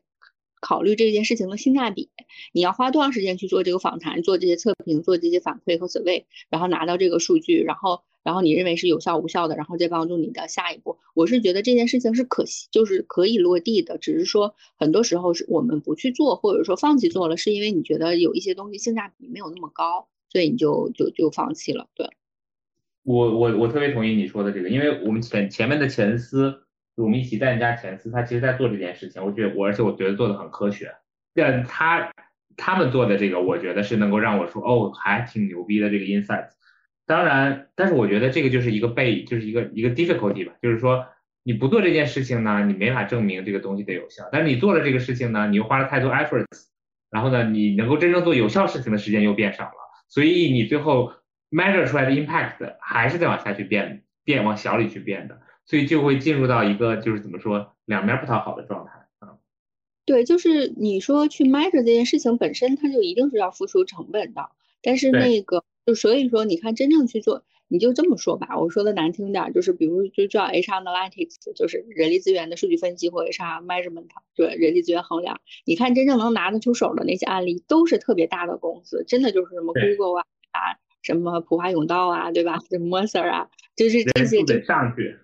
[0.64, 2.09] 考虑这件事情的性价比。
[2.53, 8.01] 你要花多长时间去做这个访谈、做这些测评、做这些反馈和 survey，然后拿到这个数据，然后。
[8.24, 10.97] 然后你认为是有效无效的，然后再帮助你的下一步。
[11.14, 21.89] 我是觉得这件事情是可就是可以落地的，只是说很多时候是我们不去做，或者说放弃做了，是因为你觉得有一些东西性价比没有那么高，所以你就就就放弃了。
[21.95, 22.11] 对，
[23.03, 26.64] 我我我特别同意你说的这个，因为我们前前面的前司，
[26.96, 30.94] 我们一起在人家前司，他其实在做这件事情，我觉得我而且我觉得做的很科学，
[31.34, 32.12] 但他
[32.56, 36.50] 他们做的这个，我觉得是能够让我说哦，还挺牛逼的这个 insight。
[37.06, 41.06] 当然，但是我觉得这个就是一个被，就是一个一个 difficulty 吧，就是说
[41.44, 44.30] 你不做这件事情呢，你没法证明这个东西的有效。
[44.32, 46.46] 但是你做了这个事情呢，你又花了太多 efforts，
[47.10, 49.74] 然后呢，你能够真正做有效事情的时间又变少了，
[50.08, 51.12] 所以你最后
[51.52, 55.41] measure 出来的 impact 还是在往下去变，变往小里去变的，
[55.74, 59.39] 所以就会进入到一个就是怎么说两面不讨好的状态啊。
[60.05, 64.51] 对，就是你说去 measure 这件事情本身，它就一定是要付出成本的，
[64.84, 65.63] 但是那个。
[65.86, 68.59] 就所以说，你看真正去做，你就这么说吧。
[68.59, 74.05] 我说的难听点，就是比如就叫 HR Analytics，就是人力资源的数据分析或 HR Measurement，
[74.36, 75.41] 对人力资源衡量。
[75.65, 82.59] 你看真正能拿得出手的那些案例，都是特别大的公司，真的就是什么 Google 啊啊，什么普华永道啊，对吧？
[82.69, 85.17] 什么 Mercer 啊，就是这些得上去。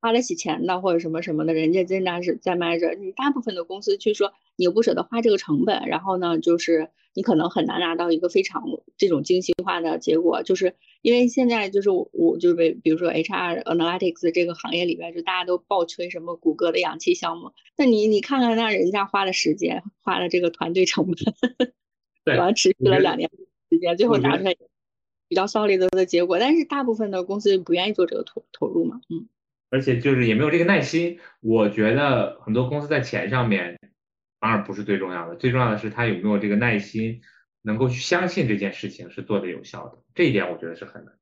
[0.00, 2.94] 花得起钱的或者什么什么的，人家真的是在卖着。
[2.94, 8.62] 你大部分的公司去说，你又不舍得花这个成本，然后呢，就是你可能很难拿到一个非常
[8.96, 10.42] 这种精细化的结果。
[10.42, 17.52] 就是因为现在就是我，我就是比如说 HR Analytics 这个行业里边，就大家都爆吹什么谷歌的氧气项目。
[17.76, 21.14] 那你你看看那人家花的时间，花了这个团队成本，
[22.24, 23.30] 对， 然后持续了两年
[23.70, 24.56] 时间，最后拿出来
[25.28, 26.38] 比较 solid 的结果。
[26.38, 29.28] 但是大部分的公司不愿意做这个投投入嘛，嗯。
[29.70, 33.78] 而且就是也没有这个耐心，我觉得很多公司在钱上面
[34.40, 37.20] 反而不是最重要的，最重要的是他有没有这个耐心，
[37.62, 41.14] 能够去相信这件事情是做的有效的，这一点我觉得是很难。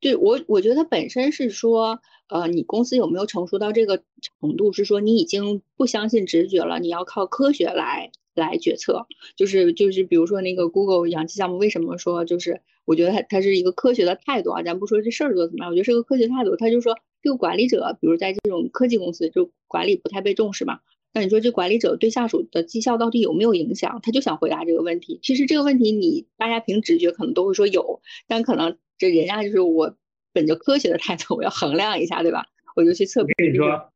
[0.00, 4.02] 对我，我觉得本身是说，呃，你公司有没有成熟到这个
[4.40, 16.98] 程度，是说你已经不相信直觉了，你要靠科学来来决策，就是就是比如说那个 Google 氧气项目，为什么说就是我觉得它它是一个科学的态度啊，咱不说这事儿做怎么样，我觉得是个科学态度，他就说。
[17.22, 20.80] 这个管理者，比如在这种科技公司，就管理不太被重视嘛。
[21.14, 24.00] 那你说这管理者对下属的绩效到底有没有影响？
[24.02, 25.18] 他就想回答这个问题。
[25.22, 29.96] 其实这个问题，你大家凭直觉可能都会说有，但可能这人家就是我
[30.32, 32.46] 本着科学的态度，我要衡量一下，对吧？
[32.76, 33.34] 我就去测评。
[33.38, 33.90] 跟你说，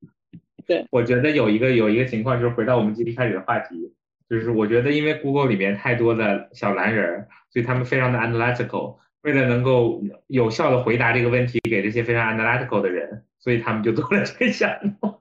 [0.66, 3.92] 对，我觉得有一个有一个情况，就是回到我们今天开始的话题，
[4.28, 8.96] 就是我觉得因为 Google 里面太多的小蓝人，所以他们非常的 analytical。
[9.22, 14.70] 为了能够有效的回答这个问题给这些非常 analytical 的人，所以他们就做了这个项
[15.00, 15.14] 目。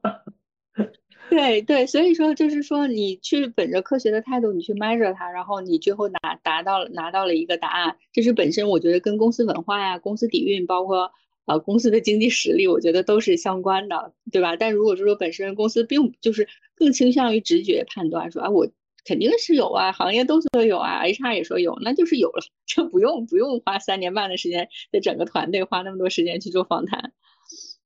[1.30, 11.12] 对对，所以说就是说，你去本着科学的态度，你去 measure 它，然后你最后拿达到了拿到了一个答案，这是本身我觉得跟公司文化呀、公司底蕴，包括
[11.46, 14.58] 呃公司的经济实力，我觉得都是相关的，对吧？
[14.58, 18.68] 但如果是说本身公司并就是更倾向于直觉判断，说啊我。
[19.04, 27.12] 肯定是有啊，行业都说有啊，HR 也说有，那就是有了，就不用不用花三年半的时间，在整个团队花那么多时间去做访谈。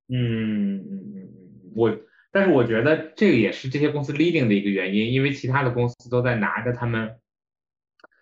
[0.09, 1.29] 嗯嗯嗯嗯，
[1.75, 1.97] 我
[2.31, 7.15] 但是我觉得这个也是这些公司 leading 的一个原因，因为其他的公司都在拿着他们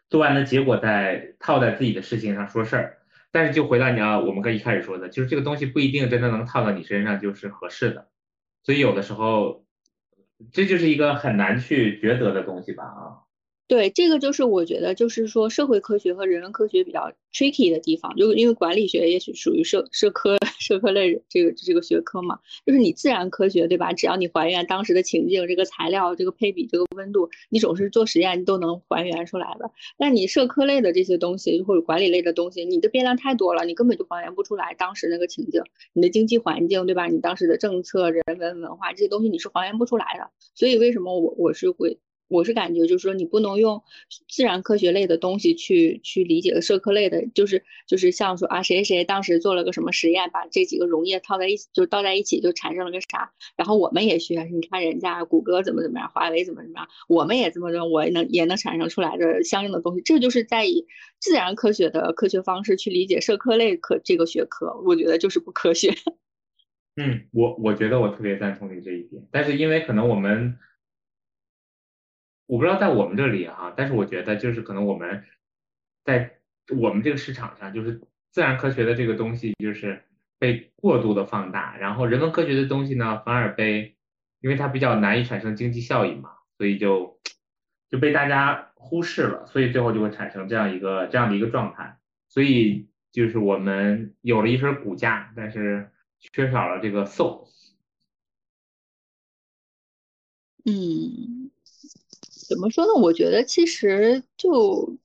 [0.09, 2.97] 做完的结果在套在自己的事情上说事儿，
[3.31, 8.07] 但是就回到你要我们刚一开始说的，就是这个东西不一定真的能套到你身上就是合适的，
[8.63, 9.62] 所以有的时候。
[10.51, 13.32] 这就是一个很难去抉择的东西吧啊。
[13.69, 23.93] 对，这个就是我觉得，就是说社会科学和人文科学比较 tricky 的地方，就因为管理学也许属于社社科 社科类这个这个学科嘛，就是你自然科学对吧？
[23.93, 29.71] 只要你还原当时的情境，这个材料、这个配比、这个温度，你总是做实验，都能还原出来的。
[29.97, 37.07] 但你社科类的这些东西或者管理类的东西，你的变量太多了，你根本就还原不出来当时那个情境，你的经济环境对吧？
[37.07, 40.29] 你当时的政策、人文文化这些东西你是还原不出来的。
[40.53, 41.97] 所以为什么我我是会。
[42.27, 43.83] 我是感觉就是说，你不能用
[44.27, 53.31] 自然科学类的东西去去理解社科类的，就是就是像说啊，谁谁谁当时做了个什么实验，把这几个溶液套在一起，就倒在一起，就产生了个啥。
[53.55, 60.01] 然后我们也学，你看人家谷歌怎么怎么样，华为怎么怎么样，我们也这么着，我也能也能产生出来的相应的东西。
[60.01, 60.87] 这就是在以
[61.19, 65.93] 自然科学的科学方式去理解社科类科这个学科，我觉得就是不科学。
[66.97, 70.57] 嗯，我我觉得我特别赞同你这一点，但是因为可能我们。
[72.53, 75.23] 我不知道在我们这里哈，但是我觉得就是可能我们
[76.03, 76.37] 在
[76.77, 77.99] 我们这个市场上，就是
[78.29, 80.03] 自然科学的这个东西就是
[80.37, 83.95] 被过度的放大，然后人文科学的东西呢反而被，
[84.39, 87.19] 因为它比较难以产生经济效益嘛，所以就
[87.89, 91.97] 就被大家忽视了，所以最后就会产生这样一个这样的一个状态，
[92.27, 95.89] 所以就是我们有了一身骨架，但是
[96.19, 97.49] 缺少了这个 soul。
[100.65, 101.42] 嗯，
[102.47, 102.93] 怎么说呢？
[103.01, 104.97] 我觉得其实就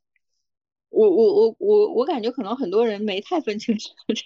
[0.90, 4.22] 我我我我我感觉可能很多人没太分清楚这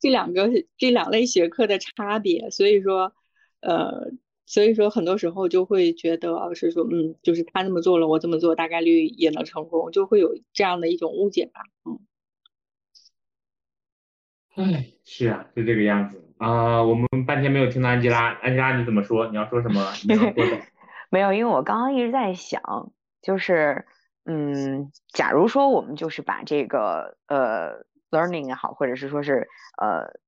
[0.00, 3.12] 这两个这两类学科的差别，所以说
[3.60, 4.10] 呃，
[4.46, 11.62] 所以说很多时候就会觉得是说嗯，就是他那么做了，我这么做大概率也能成功，就会有这样的一种误解吧。
[11.84, 12.00] 嗯，
[14.54, 16.22] 哎，是啊，就这个样子。
[16.38, 19.26] 啊，我们半天没有听到安吉拉，安吉拉你怎么说？
[19.28, 19.92] 你要说什么？
[20.06, 20.14] 你
[21.08, 22.92] 没有，因为我刚刚一直在想，
[23.22, 23.86] 就是，
[24.24, 29.48] 嗯，假如说我们就是把这个呃 learning 也好，或者是说是
[29.80, 30.18] 呃，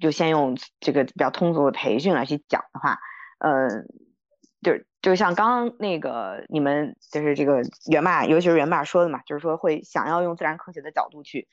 [0.00, 2.98] 就先用这个比较通俗的培训来去讲的话，
[3.38, 3.86] 嗯，
[4.62, 11.48] 就就像刚刚那个你们就是这个原爸，尤其是原爸说的嘛，就是说会想要用自然科学的角度去，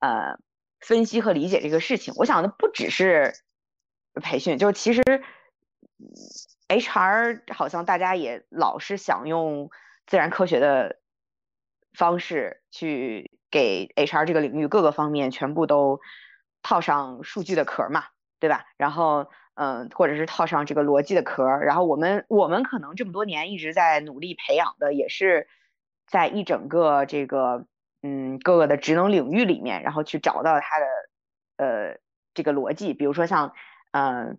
[0.00, 0.38] 呃。
[0.80, 3.34] 分析和理解这个事情，我想的不只是
[4.22, 5.02] 培训，就是其实
[6.68, 9.70] HR 好像大家也老是想用
[10.06, 11.00] 自然科学的
[11.92, 16.00] 方式去给 HR 这个领域各个方面全部都
[16.62, 18.04] 套上数据的壳嘛，
[18.38, 18.66] 对吧？
[18.76, 25.48] 然后嗯，或者是套上这个逻辑的壳，然后我们我们可能这么多年一直在努力培养的，也是
[26.06, 27.66] 在一整个这个。
[28.00, 30.86] 嗯，各个的职能领域里面，然后去找到它的
[31.56, 31.98] 呃
[32.32, 33.54] 这个逻辑，比如说像
[33.90, 34.38] 嗯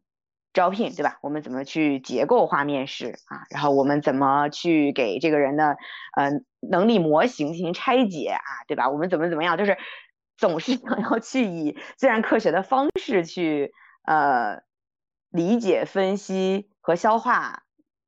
[0.54, 1.18] 招聘对吧？
[1.22, 3.44] 我们怎么去结构化面试啊？
[3.50, 5.78] 然后我们怎么去给这个人的
[6.18, 8.42] 呃能力模型进行拆解啊？
[8.68, 8.90] 对吧？
[8.90, 9.58] 我们怎么怎么样？
[9.58, 9.78] 就是
[10.38, 13.72] 总是 想要去以自然科学的方式去
[14.06, 14.62] 呃
[15.30, 17.64] 理解、分析和消化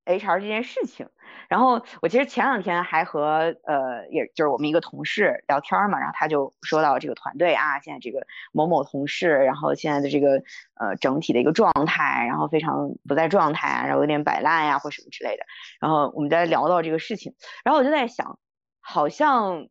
[0.06, 1.08] HR 这件事情。
[1.48, 10.42] 然后我其实前两天还和呃，也就是我们一个同事聊天嘛，然后他就说到这个团队啊，现在这个某某同事，然后现在的这个
[10.80, 15.44] 呃整体的一个状态，然后非常不在状态啊，然后有点摆烂呀或什么之类的。
[15.80, 17.36] 然后我们在聊到这个事情，
[17.66, 18.40] 然后我就在想，
[18.80, 19.68] 好像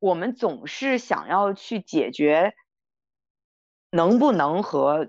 [0.00, 2.54] 我们总是想要去解决
[3.90, 5.08] 能不能和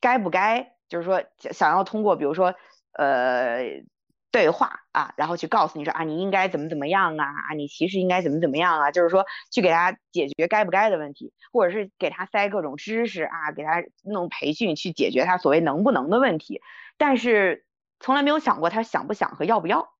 [0.00, 2.54] 该不该，就是说想要通过比如说
[2.94, 3.84] 呃。
[4.32, 16.62] 对话啊，然后去告诉你说啊，你应该怎么怎么样啊，啊，你其实应该怎么怎么样啊，就是说去给他解决该不该的问题，或者是给他塞各种知识啊，给他弄培训去解决他所谓能不能的问题，
[16.96, 17.66] 但是
[18.00, 19.92] 从来没有想过他想不想和要不要。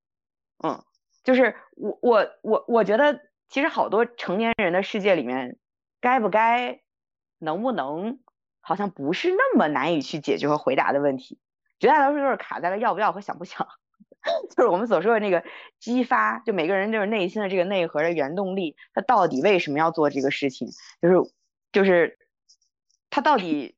[0.64, 0.82] 嗯，
[1.24, 3.20] 就是我我我我觉得
[3.50, 5.58] 其实好多成年人的世界里面，
[6.00, 6.80] 该不该、
[7.38, 8.18] 能不能，
[8.62, 11.38] 好像不是那么难以去解决和回答的问题，
[11.78, 13.68] 绝大多数都是卡在了要不要和想不想。
[14.56, 15.42] 就是我们所说的那个
[15.80, 20.68] 激发，就每个人就是内心的这个内核的原动力，他到底为什么要做这个事情？
[21.00, 21.32] 就是
[21.72, 22.18] 就是
[23.10, 23.74] 他到底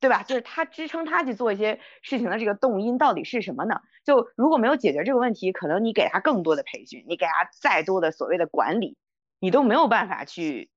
[0.00, 0.22] 对吧？
[0.22, 3.80] 就是他支撑他去做一些事情的这个动因到底是什么呢？
[4.04, 8.96] 就如果没有解决这个问题，可能你给他更多的培训，你给他再多的所谓的管理，
[9.40, 10.70] 你都没有办法去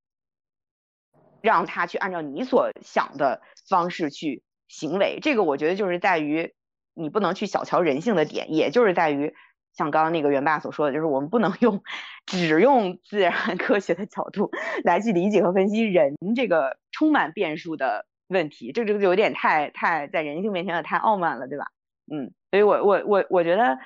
[1.41, 5.19] 让他去按照你所想的方式去行为。
[5.21, 6.53] 这个我觉得就是在于。
[6.99, 9.33] 你不能去小瞧人性的点，也就是在于
[9.73, 11.81] 像刚刚那个元爸所说的，就是我们不能用
[12.25, 14.51] 只用自然 科学的角度
[14.83, 21.71] 来去理解和分析人这个充满变数的问题，这这个就有点太太在人性面前的太傲慢了，对吧？
[22.11, 23.79] 嗯，所以我我我我觉得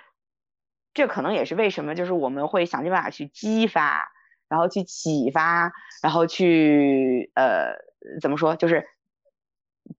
[0.95, 4.11] 这可能也是为什么就是我们会想尽办法去激发，
[4.49, 7.75] 然后去启发，然后去呃
[8.21, 8.87] 怎么说，就是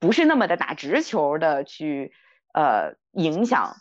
[0.01, 2.13] 不是那么的打直球的去。
[2.55, 3.77] 呃，影响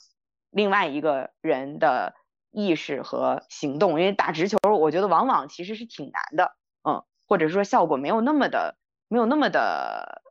[0.52, 2.16] 另外一个人的
[2.52, 8.78] 意识和行动，因为打直球，我觉得往往其实是挺难的，嗯，或者说效果没有那么的，
[9.08, 10.22] 没有那么的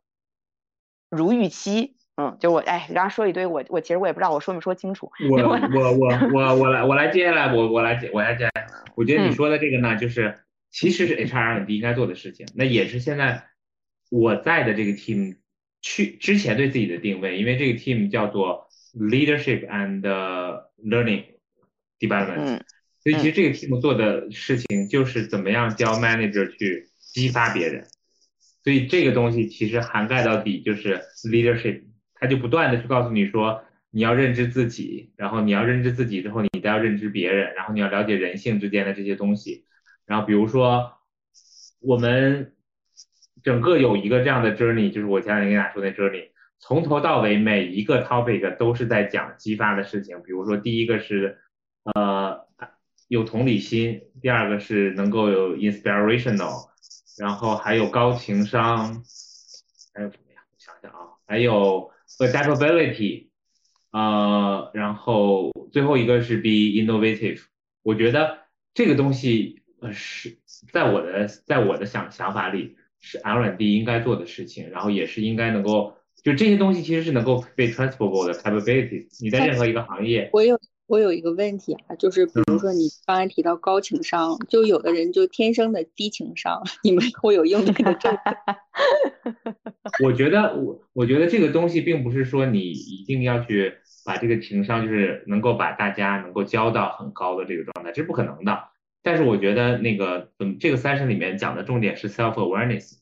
[1.09, 5.11] 如预期，嗯，就我，哎，刚刚说一堆，我我其实我也不知道我说没说清楚。
[5.29, 8.49] 我我我我我来我来接下来我我来接我来接，
[8.95, 13.47] 我觉得你说的这个呢，就是其实是 HR 应该做的事情，那也是现在
[14.09, 15.37] 我在的这个 team。
[15.85, 20.01] 去之前对自己的定位，因为这个 team 叫做 leadership and
[20.83, 21.25] learning
[21.99, 22.61] development，
[23.01, 27.85] 所以其实这个 team 做的事情就是怎么样教 manager 去激发别人，
[28.63, 31.83] 所以这个东西其实涵盖到底就是 leadership，
[32.15, 39.65] 他就不断的去告诉你说你要认知自己，然后你要认知自己之后，你再要认知别人，然后你要了解人性之间的这些东西。
[40.05, 40.93] 然后比如说，
[41.79, 42.53] 我们
[43.43, 46.29] 整个有一个这样的 journey，就是我前两天跟大家说的 journey，
[46.65, 50.23] 从头到尾每一个 topic 都是在讲激发的事情。
[50.23, 51.37] 比如说第一个是
[51.93, 52.47] 呃
[53.09, 56.69] 有同理心，第二个是能够有 inspirational，
[57.19, 59.03] 然后还有高情商，
[59.93, 60.41] 还有什么呀？
[60.53, 63.27] 我想想啊，还有 adaptability，
[63.91, 67.41] 呃，然后最后一个是 be innovative。
[67.81, 68.37] 我觉得
[68.73, 69.59] 这个东西。
[69.81, 70.37] 呃，是
[70.71, 79.07] 在我的在我的想想法里，是 R&D 应该做的事情，然后也是应该能够，就这些东西其实是能够被 transferable 的 capabilities。
[79.21, 88.21] 你在任何一个行业，我有我有一个问题啊，就是比如说你刚才提到高情商，就有的人就天生的低情商， 你们会有应对的政策？
[90.03, 93.73] 我觉得我我觉得这个东西并不是说你一定要去
[94.05, 98.63] 把这个情商就是能够把大家能够教到很高的这个状态，这是不可能的。
[99.01, 102.99] 但是我觉得那个，嗯，这个 session 里面讲的重点是 self awareness，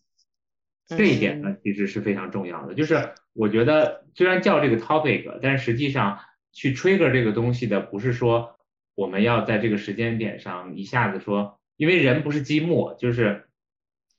[0.98, 2.74] 这一点呢其实是非常重要的。
[2.74, 6.20] 就是我觉得虽然叫这个 topic，但是实际上
[6.52, 8.60] 去 trigger 这个东西的不是说
[8.96, 13.46] 我们要在这个时间点上一下子说，因为人不是积木，就是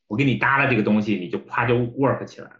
[0.09, 2.57] 我给你搭了这个东西，你就啪就 work 起来了。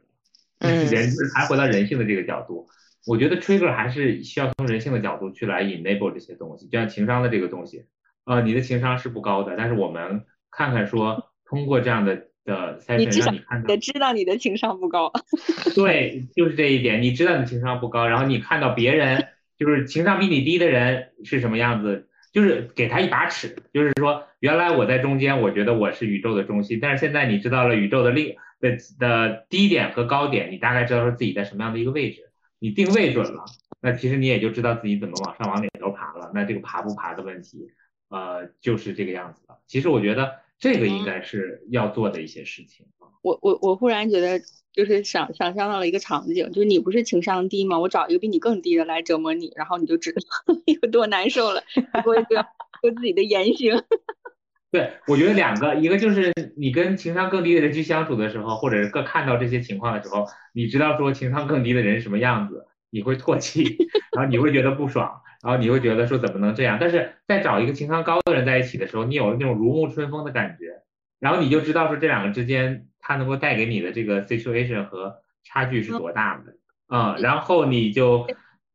[0.61, 2.69] 嗯， 人还回到人性的这个角度，
[3.07, 7.87] 我觉得 trigger 还是需要从人性的角度去来 enable 这些东西，就像情商的这个东西。
[8.25, 15.13] 呃，你的情商是不高的，但是我们看看说，通过这样的的筛选，让你看到，也知道你的情商不高。
[15.75, 19.29] 对，就是这一点，你知道你情商不高，然后你看到别人
[19.59, 33.45] 就是情商比你低的人是什么样子，就是给他一把尺，就是说，原来我在中间，我觉得我是宇宙的中心，但是现在你知道了宇宙的另的的低点和高点，你大概知道说自己在什么样的一个位置，你定位准了，
[33.81, 37.71] 那其实你也就知道自己怎么往上往哪头爬了，那这个爬不爬的问题。
[38.09, 39.57] 呃，就是这个样子的。
[39.67, 42.87] 其实我觉得这个应该是要做的一些事情。
[43.21, 44.41] 我我我忽然觉得，
[44.73, 47.81] 就是想想象到了一个场景，就是你不是情商低吗？
[47.81, 50.21] 我找一个比你更低的来折磨你，然后你就知道
[50.81, 51.65] 有多难受了。
[52.07, 52.47] 我一个
[52.81, 53.83] 说自己的言行。
[54.71, 63.65] 对，我觉得两个，一个就是你跟情商更低的人去相处的时候，或者各看到这些情况的时候，你知道说情商更低的人什么样子，你会唾弃，
[64.17, 65.23] 然后你会觉得不爽。
[65.43, 66.79] 然后你会觉得说怎么能这样？
[66.81, 70.83] 但是在找一个情商高的人在一起的时候，你有了那种如沐春风的感觉，
[71.19, 76.55] 然后你就知道说这两个之间他能够带给你的这个 situation 和差距是多大的，
[76.89, 78.27] 嗯，然后你就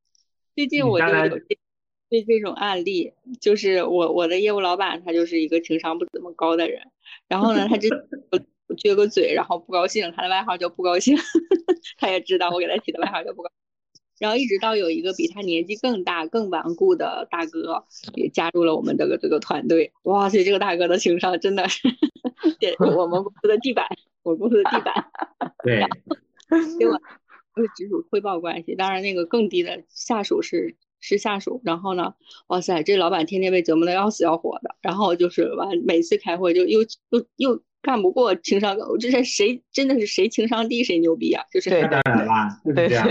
[0.56, 1.40] 最近我就有
[2.10, 6.82] 对这种案例，就是我我的业务老板他就是一个情商不怎么高的人，
[7.28, 7.90] 然后呢他就
[8.76, 11.18] 撅个嘴，然后不高兴，他的外号叫不高兴，
[11.98, 13.50] 他也知道我给他起的外号叫不高。
[14.20, 17.84] 然后一直到有一个比他年纪更大、更顽固的大哥
[18.16, 19.92] 也加入了我们这个这个团队。
[20.04, 21.88] 哇塞，这个大哥的情商真的是
[22.60, 23.86] 点 我们公司的地板，
[24.24, 25.06] 我公司的地板。
[25.64, 25.86] 对，
[26.80, 26.94] 给我
[27.56, 28.76] 是直属汇报关系。
[28.76, 31.62] 当然，那个更低的下属是是下属。
[31.64, 32.14] 然后呢，
[32.48, 34.76] 哇塞，这老板天天被折磨的要死要活的。
[34.82, 41.44] 然后就是完，每次开会就又又又干不过情商高，这是谁真的是谁情商低谁牛逼啊？
[41.52, 43.08] 就是当然啦，就是这样。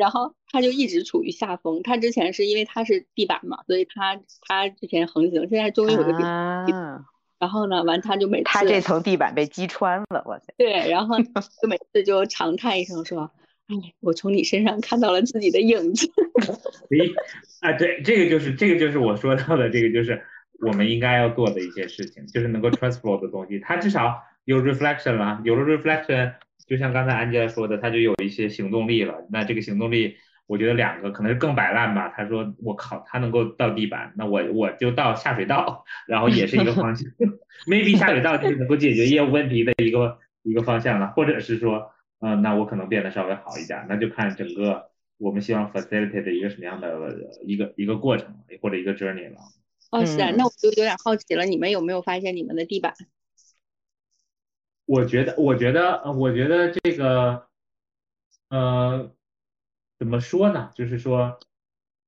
[0.00, 1.82] 然后他就一直处于下风。
[1.82, 7.04] 他之前是因为他是地板嘛，所以他他之前横行，现在终于有个地板。
[7.38, 10.52] 然后呢，完他就每次他这层地板被击穿了，哇塞！
[10.56, 13.30] 对，然后就每次就长叹一声说
[13.68, 16.10] ：“哎，我从你身上看到了自己的影子。
[16.90, 17.12] ”诶，
[17.60, 20.22] 啊，对，这个就是这个就是我说到的这个就是
[20.60, 23.58] 我们应该要做的一些事情，就是能够 transfer 的东西。
[23.58, 26.34] 他至少有 reflection 了，有了 reflection。
[26.70, 29.26] 就像刚才安吉拉说的，他就有一些行动力了。
[29.28, 30.14] 那这个行动力，
[30.46, 32.14] 我觉得两个可能是更摆烂吧。
[32.16, 37.10] 他说：“我靠，他能够到地板，那我我就到下水道，然后也是一个方向。
[37.66, 41.90] maybe 下水道就是能够解决业务问题的一个一个方向了，或者是说，
[42.20, 43.84] 嗯，那我可能变得稍微好一点。
[43.88, 46.96] 那就看整个我们希望 facilitate 的一个什么样的
[47.44, 48.32] 一个一个过程
[48.62, 49.40] 或者一个 journey 了。
[49.90, 52.94] 哦，是啊，那我就有点好奇了，你们有没有发现你们的地板？
[54.90, 57.46] 我觉得，我觉得，我觉得这个，
[58.48, 59.14] 呃，
[60.00, 60.72] 怎么说呢？
[60.74, 61.38] 就是说，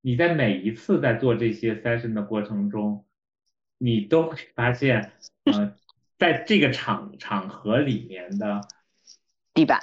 [0.01, 3.07] 你在每一次在做这些 session 的过程中，
[3.79, 5.13] 你都会发现，
[5.45, 5.77] 呃，
[6.19, 8.61] 在这个场场合里面的
[9.55, 9.79] 地板，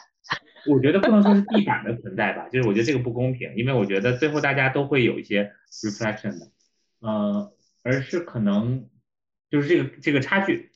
[0.68, 5.54] 我觉得不能说是地板的存在吧，就是我觉得这个不公平，因为我觉得最后大家都会有一些
[5.86, 6.52] reflection 的，
[7.00, 8.90] 呃，而是可能
[9.50, 10.69] 就是这个这个差距。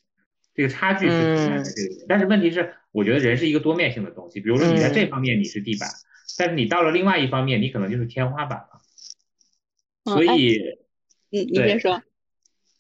[0.53, 4.39] 这个差距是存在的，这个，但是问题是，我觉得人是一个多面性的东西。
[4.39, 5.89] 比如说你在这方面你是地板，
[6.37, 8.81] 但是你到了另外一方面，你可能就是天花板了。
[10.05, 10.59] 所以，
[11.29, 12.01] 你，你别说。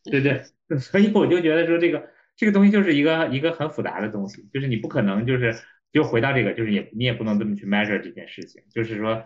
[0.03, 0.43] 对 对，
[0.79, 5.55] 所以我就觉得说这个这个东西就是一个一个很复杂的东西，就是你不可能就是
[5.91, 9.23] 就回到这个，就是也你也不能这么去 measure 这件事情，就是说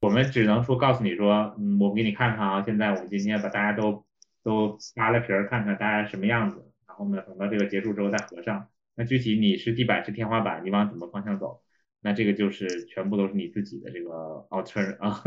[0.00, 4.06] 我们只能说告诉你说，嗯，我给你看看啊，现在我们今天把大家都
[4.42, 8.68] 都扒了皮儿，看看大家什么样子，然后呢，等到这个结束之后再合上。
[8.94, 11.60] 那具体你是地板是天花板，你往怎么方向走，
[12.00, 15.22] 那这个就是全部都是你自己的这个 alter 啊，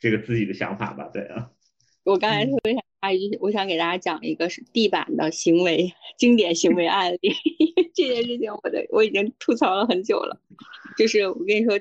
[0.00, 1.52] 这个自己的想法吧，对啊。
[2.02, 7.32] 我刚才特别想插一句，我想给大家讲一个是地板的行为经典行为案例。
[7.94, 10.40] 这件事情我的我已经吐槽了很久了，
[10.96, 11.78] 就是我跟你说，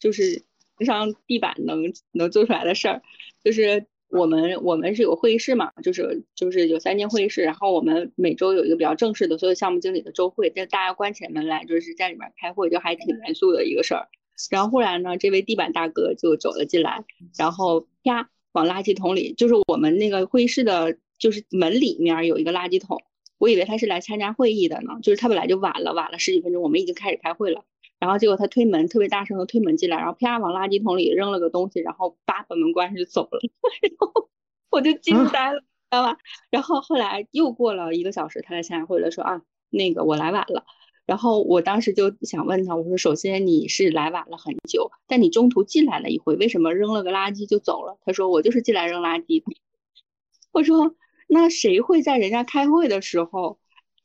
[0.00, 0.42] 就是
[0.80, 3.02] 上地板能能做出来的事儿，
[3.44, 14.08] 就是我们我们是有会议室嘛，就是就是有三间会议室，然后我们每周有一个比较正式的所有项目经理的周会，但大家关起门来就是在里面开会，就还挺严肃的一个事儿。
[14.50, 17.04] 然后忽然呢，这位地板大哥就走了进来，
[17.36, 18.28] 然后啪。
[18.52, 22.98] 往垃圾桶里，就是我们那个会议室的，就是门里面有一个垃圾桶。
[23.36, 27.62] 我以为他是来参加会议的呢，就是他本来就晚了，晚了十几分钟，我们已经开始开会了。
[27.98, 33.40] 然后结果他推门，特别大声的推门进来，然后啪往垃圾桶里扔了个东西，然后叭把门关上就走了。
[33.82, 34.28] 然后
[34.70, 36.16] 我就惊呆了，知道吧？
[36.50, 40.64] 然后后来又过了一个小时，他来参加会了，说啊，那个我来晚了。
[41.06, 47.98] 然后我当时就想问他，我说首先你是来晚了很久，但你中途进来了一回，为什么扔了个垃圾就走了？
[48.04, 49.42] 他说我就是进来扔垃圾。
[50.52, 50.94] 我说
[51.26, 53.58] 那谁会在人家开会的时候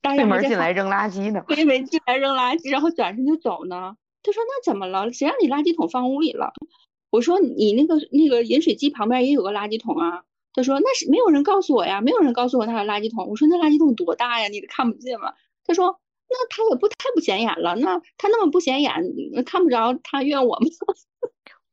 [0.03, 1.43] 推门进来扔垃圾呢？
[1.47, 3.95] 推门进来扔垃圾，然后转身就走呢？
[4.21, 5.11] 他说那怎么了？
[5.11, 6.53] 谁让你垃圾桶放屋里了？
[7.09, 10.23] 我说你那个那个饮水机旁边也有个垃圾桶啊。
[10.53, 13.27] 他说那是没有人告诉我呀，没有人告诉我他有垃圾桶。
[13.27, 14.47] 我说那垃圾桶多大呀？
[14.49, 15.33] 你看不见吗？
[15.65, 15.99] 他说。
[16.35, 18.91] 那他也不太不显眼了，那他那么不显眼，
[19.45, 20.67] 看不着他怨我吗？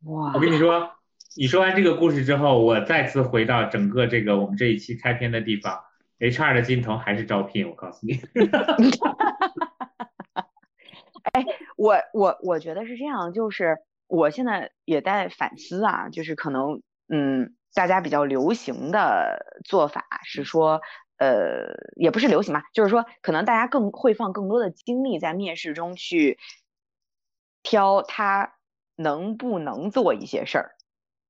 [0.04, 0.32] 哇！
[0.36, 0.90] 我跟你说，
[1.34, 5.80] 你说完这个故事之后，我再次回到整个这个我们这一期开篇的地方
[6.20, 7.68] ，HR 的尽头还是招聘。
[7.68, 8.14] 我告诉你，
[11.32, 11.44] 哎，
[11.76, 20.80] 我我我觉得是这样，就是我现在也在反思啊，就是可能嗯，大家比较流行的做法是说。
[21.22, 26.38] 呃，也不是流行嘛，就是说，可能大家更会放更多的精力在面试中去
[27.62, 28.54] 挑他
[28.96, 30.70] 能不能做一些事儿，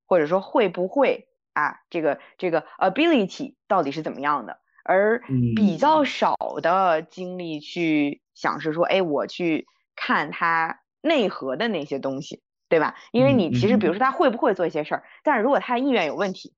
[0.07, 4.61] 或者说会不会啊，这个这个 ability 到底是怎么样的，
[4.91, 5.23] 而
[5.55, 12.43] 比较少的精力去想是说，哎，我去看他内核的那些东西。
[12.71, 12.95] 对吧？
[13.11, 16.53] 因为你其实，比如说他会不会做一些事儿，但是如果他意愿有问题，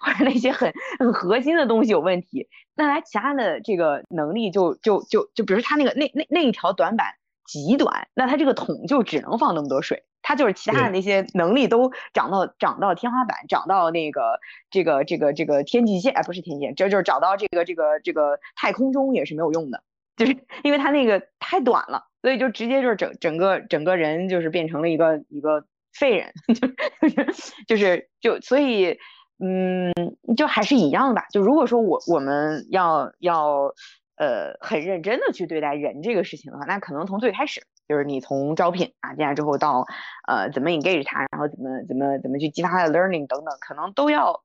[0.00, 7.14] 或者那些很很核心的东西有问题，那他其他的这个能力就就就就，比如说他那个那那那一条短板
[7.44, 14.38] 极短，那他这个桶就只能放那么多水，他就是其他的那些能力都涨到涨到天花板，涨到那个
[14.70, 19.82] 这个这个这个天际线，哎，不是天际线，这就是找到这个这个这个太空中也是没有用的，
[20.16, 22.06] 就是因为他那个太短了。
[22.22, 25.64] 所以就直接就是整整个整个人就是变成了一个一个
[25.94, 26.30] 废人，
[27.16, 28.98] 就是就是就所以
[29.42, 29.90] 嗯，
[30.36, 31.24] 就还是一样吧。
[31.32, 33.72] 就如果说我我们要要
[34.16, 39.84] 呃很认真的去对待人这个事情的话，那可能从最开始就是你从招聘啊进来之后到
[40.28, 44.44] 呃怎么 engage 他，然后怎么怎么怎么去激发他的 learning 等等，可能都要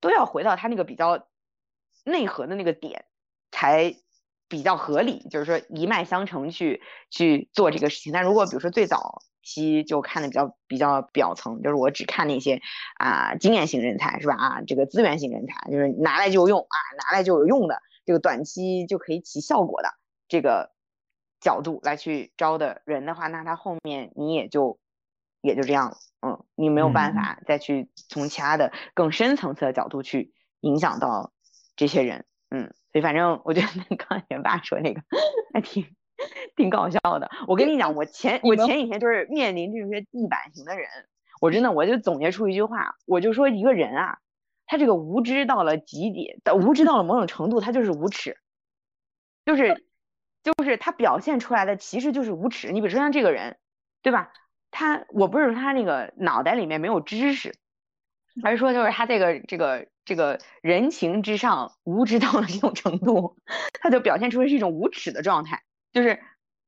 [0.00, 1.28] 都要回到他那个比较
[2.04, 3.04] 内核的那个点
[3.50, 3.94] 才。
[4.50, 8.12] 比较合理，就是说一脉相承去去做这个事情。
[8.12, 12.60] 但如果比如说最早期就看的比较比较表层，就是我只看那些
[12.96, 14.34] 啊经验型人才是吧？
[14.34, 19.90] 啊这个资源型人才，就是拿来就用啊拿来就有用的，这个短期就可以起效果的
[20.26, 20.72] 这个
[21.40, 24.78] 角度来去招的人的话，那他后面你也就
[25.40, 31.32] 也就这样了，嗯，你没有办法再去从其他的更深层次的角度去影响到
[31.76, 32.72] 这些人，嗯。
[32.92, 35.00] 所以反正我觉得刚才你爸说那个
[35.54, 35.86] 还挺
[36.56, 37.30] 挺搞笑的。
[37.46, 40.88] 我跟你讲，我前我前几天就是面临这些地板型的人，
[41.40, 44.18] 我真的我就总结出一句话，我就说一个人啊，
[44.66, 48.38] 他这个无知到了极点，无知到了某种程度，他就是无耻，
[49.44, 49.84] 就是
[50.42, 52.72] 就是他表现出来的其实就是无耻。
[52.72, 53.58] 你比如说像这个人，
[54.02, 54.32] 对吧？
[54.70, 57.54] 他我不是说他那个脑袋里面没有知识，
[58.42, 59.86] 而是说就是他这个这个。
[60.06, 63.36] 这个人情之上无知到了这种程度，
[63.80, 65.62] 他就表现出来是一种无耻的状态，
[65.92, 66.18] 就是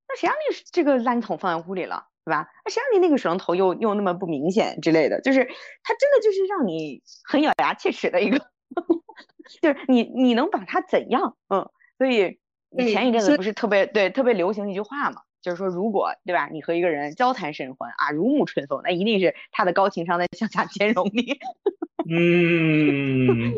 [0.07, 2.49] 那谁让你这个垃圾桶放在屋里了，对吧？
[2.65, 8.39] 那谁让你那个水龙头又又那么不明显之类的，就是他真的就是让你很咬牙切齿的一个，
[9.61, 11.37] 就是你你能把他怎样？
[11.49, 11.69] 嗯，
[11.99, 12.39] 所以
[12.79, 21.39] 前一阵子不是特别对特别流行一句话嘛，就是说，如果对吧，你和一个人交谈甚欢啊，如沐春风，那一定是他的高情商在向下兼容你。
[22.11, 23.53] 嗯，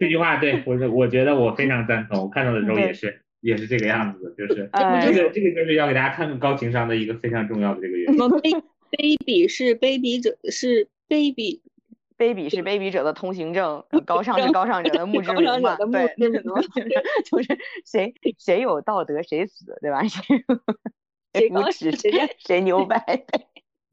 [0.00, 2.22] 这句话对我是，我觉得我非常赞同。
[2.22, 8.18] 我看到的时候也是，也是这个样子，就是这个这个就是要给大家看看高情商的一个非常重要的这个原因。
[8.90, 11.60] baby 是 baby 者是 baby。
[12.18, 15.76] 卑鄙是卑鄙者的通行证， 高尚是高尚者的墓志铭嘛？
[15.76, 16.42] 对，就是
[17.24, 20.02] 就是 谁谁有道德谁死，对吧？
[21.32, 23.24] 谁无耻谁谁牛掰。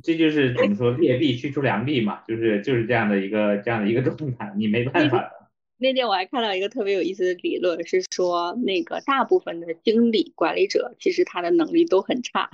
[0.03, 2.21] 这就是怎么说劣币驱逐良币嘛？
[2.27, 5.31] 就是就是这样的一个这样的一个状态，你没办法的。
[5.77, 12.49] 那天我还看到一个特别有意思的理论，是说那个大部分的经理管理者其实他的能力都很差，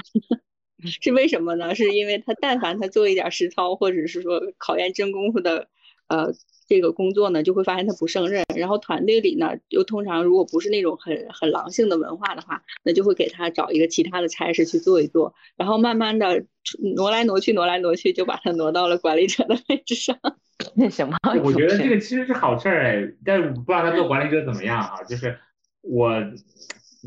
[1.02, 1.76] 是为什么呢？
[1.76, 5.68] 是因为他但凡他做一点实操，或者是说考验真功夫的。
[6.08, 6.28] 呃，
[6.68, 8.44] 这个工作呢，就会发现他不胜任。
[8.54, 15.34] 然后团队里呢，又通常如果不是那种很很狼性的文化的话，那就会给他找一个其他的差事去做一做。
[15.56, 16.44] 然后慢慢的
[16.98, 20.18] 挪来挪去，挪来挪去，就把他挪到了管理者的位置上。
[20.76, 21.16] 那什么？
[21.42, 25.02] 我觉得这个其实是好事儿哎，但是不知道他做管理者怎么样啊。
[25.08, 25.40] 就是
[25.80, 26.12] 我，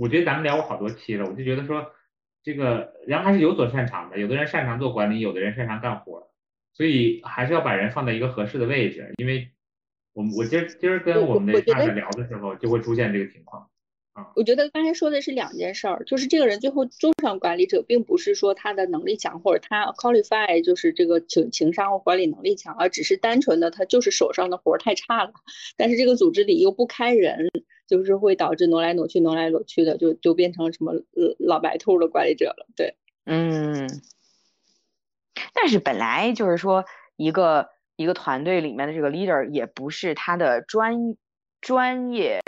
[0.00, 1.84] 我觉得咱们聊过好多期了，我就觉得说，
[2.44, 4.18] 这个人还是有所擅长的。
[4.18, 6.30] 有的人擅长做管理，有的人擅长干活。
[6.76, 9.48] 所以还是要把人放在一个合适的位置，因为
[10.12, 13.68] 我们我今儿今儿跟我们的大家聊的时候，就会出现这个情况
[14.14, 14.26] 啊。
[14.34, 25.32] 我觉得刚才说的是两件事儿，就是这个人最后做上管理者，并不是说他的能力强或者他 qualify 就是这个情情商或管理能力强，而只是单纯的他就是手上的活儿太差了。
[25.76, 27.48] 但是这个组织里又不开人，
[27.86, 30.94] 就是会导致挪来挪去、挪来挪去的，就就变成什么
[31.38, 32.66] 老白兔的管理者了。
[32.76, 33.88] 对，嗯。
[35.52, 36.84] 但是本来就是说，
[37.16, 41.16] 一个一个团队里面的这个 leader 也不是他的专
[41.60, 42.40] 专业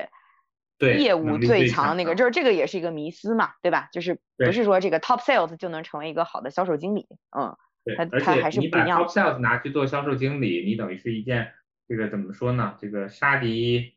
[0.98, 3.88] 业务最强的那个，就是这个也是一个迷思嘛，对吧？
[3.92, 7.06] 就是不是说这个 top sales 就能成为一个好的销售经理，
[7.36, 7.56] 嗯，
[7.96, 9.02] 他他还是不一样。
[9.02, 11.52] top sales 拿去做销售经理，你等于是一件
[11.88, 12.76] 这个怎么说呢？
[12.80, 13.95] 这个杀敌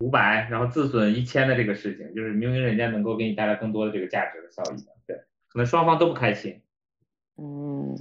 [0.00, 5.16] 五百，然后自损一千的这个事情，就是明明人家能够给你带来更多的这个价值和效益的，对，
[5.48, 6.62] 可能双方都不开心。
[7.36, 7.96] 嗯，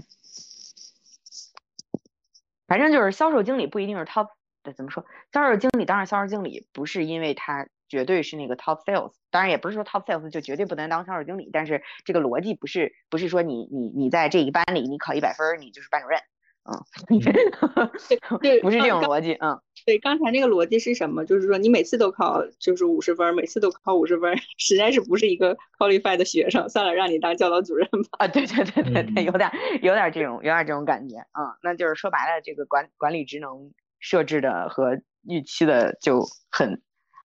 [2.68, 4.30] 反正就是销售经理不一定是 top，
[4.76, 5.06] 怎么说？
[5.32, 16.20] 销售经理当然销售经理不是因为他绝对是那个 top sales，当然也不是说 top sales 就绝对不能当销售经理，但是这个逻辑不是不是说你你你在这一班里你考一百分你就是班主任。
[16.68, 16.82] 嗯，
[18.42, 21.24] 对，不是这种逻辑，嗯，对，刚才那个逻辑是什么？
[21.26, 28.18] 就是说你每次都考就是五十分，每次都考五十分， 实在是不是一个 qualified 的学生，算了，让你当教导主任吧。
[28.18, 29.52] 啊，对对对对对，有点
[29.84, 36.82] 有点这种有点这种感觉，嗯，那就是说白了，这个管管理职能设置的和预期的就很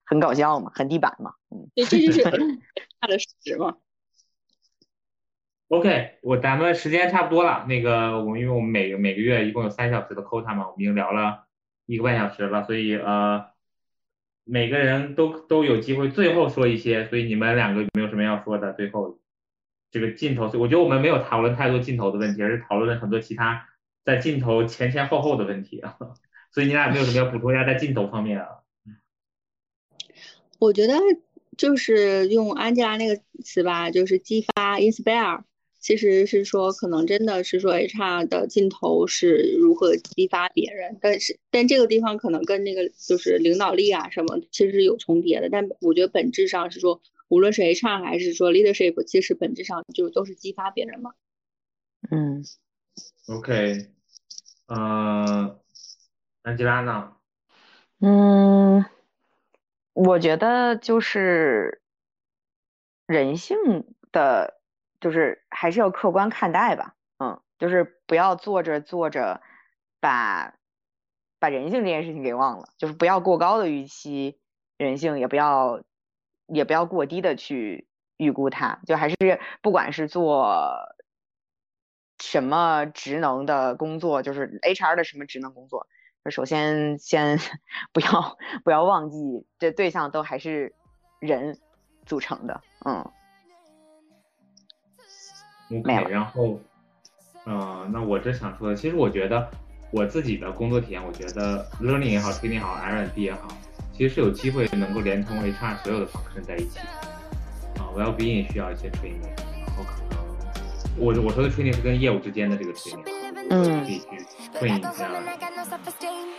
[0.05, 2.23] 很搞笑嘛，很地板嘛，嗯，对，这就是
[2.99, 3.77] 大的实嘛。
[5.69, 7.67] OK，我咱们时间差不多了。
[7.69, 11.45] 那个，我们因为我们每每个月一共有三小时的 quota 嘛，我们已经聊了
[11.89, 13.47] 一个半小时了，所以呃，
[14.45, 17.07] 每个人都都有机会最后说一些。
[17.07, 18.75] 所以你们两个有没有什么要说的？
[18.75, 19.19] 最后
[19.91, 23.67] 这个镜头，所以我觉得我们没有讨论太多镜头的问题，而是讨论了很多其他
[24.05, 25.97] 在镜头前前后后的问题啊。
[26.53, 28.49] 所以你俩没有什么要补充一下在镜头方面啊？
[30.59, 30.95] 我觉得
[31.57, 35.43] 就是用安吉拉那个词吧，就是激发 inspire。
[35.89, 45.49] 其实是说，可能真的是说，HR 的尽头是如何激发别人，但是但这个地方可能跟那个就是领导力啊什么，其实是有重叠的。
[45.49, 51.13] 但我觉得本质上是说，无论是 HR 还是说 leadership，其实本质上就都是激发别人嘛。
[52.11, 52.45] 嗯。
[53.29, 53.87] OK，
[54.67, 55.59] 呃，
[56.43, 57.15] 安吉拉呢？
[58.01, 58.85] 嗯，
[59.95, 61.81] 我觉得就是
[63.07, 63.57] 人性
[64.13, 64.58] 的。
[65.01, 69.41] 就是还是要客观看待吧，嗯，就是不要做着做着
[70.01, 70.55] 把
[71.39, 74.41] 把人性这件事情给忘了，就是不要过高的预期
[74.77, 75.83] 人性，也不要
[76.47, 79.17] 也不要过低的去预估它，就还是
[79.63, 80.77] 不管是做
[82.19, 85.87] 什么职能的工作，就是 HR 的什么职能工作，
[86.29, 87.39] 首先先
[87.95, 90.75] 不要不要忘记这对象都还是
[91.21, 91.57] 人
[92.05, 93.13] 组成的，嗯。
[95.71, 96.61] OK，然后，
[97.47, 99.49] 嗯，那我这想说的，其实我觉得
[99.91, 103.49] 我自己的工作体验，我觉得 learning 也好，training 也好，R&D 也好，
[103.93, 106.79] 其实是有机会能够连通 HR 所有的 function 在一起。
[107.79, 109.23] 啊，well-being 需要一些 training，
[109.67, 110.19] 然后可能
[110.97, 113.05] 我我说的 training 是跟业务之间的这个 training，
[113.51, 114.07] 嗯，可以去
[114.59, 115.09] train 一下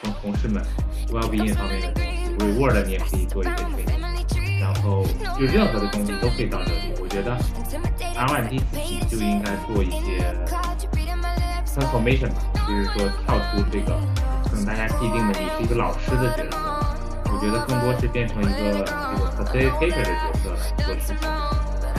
[0.03, 0.63] 同同事们
[1.11, 3.98] well-being 方面的东西，reward 你也可以做一些 training。
[4.59, 5.05] 然后
[5.37, 6.93] 就任何的东西都可以到这里。
[7.01, 7.37] 我觉得
[8.15, 10.35] R&D 自己就应该做一些
[11.65, 13.97] transformation 吧，就是说跳出这个
[14.49, 16.57] 可能大家既定的你是一个老师的角色，
[17.31, 18.85] 我觉得更多是变成一个这个
[19.37, 21.29] facilitator 的角色来做事情。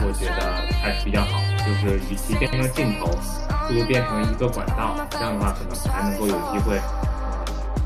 [0.03, 0.41] 我觉得
[0.82, 3.07] 还是比较好，就是与其变成镜头，
[3.69, 6.81] 不如变成一个管道，这样的话可能才能够有机会，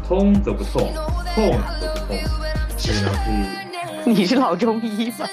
[0.06, 0.94] 通则不痛，
[1.34, 2.16] 痛则不通，
[2.78, 3.34] 所以呢可以，
[4.06, 5.26] 你是老中医吧？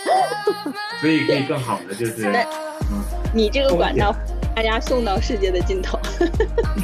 [1.01, 2.31] 所以可以更好的就是，
[2.89, 3.03] 嗯，
[3.33, 4.15] 你这个管道，
[4.55, 5.99] 大家送到世界的尽头，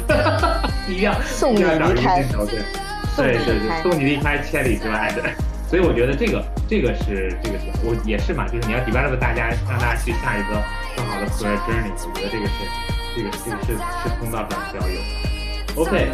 [0.88, 2.22] 一样，送你离开，
[3.16, 5.22] 对对对，送你离开千里之外的。
[5.68, 10.62] 所以我觉得这个这个是这个是我也是嘛，就是你要 develop 大家，让大家去下一个
[10.96, 11.92] 更好的 career journey。
[12.08, 12.52] 我觉得这个是
[13.16, 14.98] 这个这个是是通道上需要有。
[15.82, 16.08] OK，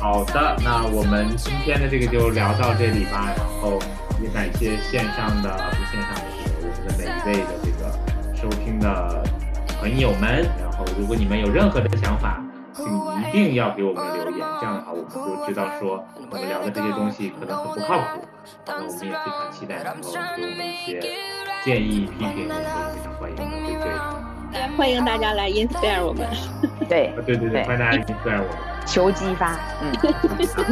[0.00, 3.34] 好的，那我们今天的这个就聊到这里吧。
[3.36, 3.78] 然后
[4.22, 9.24] 也感谢线上的不线上的这个我们的每一位的这个收听的
[9.80, 10.44] 朋友们。
[10.60, 12.42] 然后如果你们有任何的想法，
[12.74, 12.84] 请
[13.20, 18.20] 一定要给我们留言，这样的话我们就知道说我们聊的这些东西可能很不靠谱。
[18.66, 21.00] 那我们也非常期待能够给我们一些
[21.64, 23.90] 建议、批评，我们都非常欢迎的，对不对？
[24.76, 26.26] 欢迎大家来 inspire 我们。
[26.88, 28.56] 对，对对对，欢迎大家 inspire 我们，
[28.90, 29.56] 求激发。
[29.80, 29.92] 嗯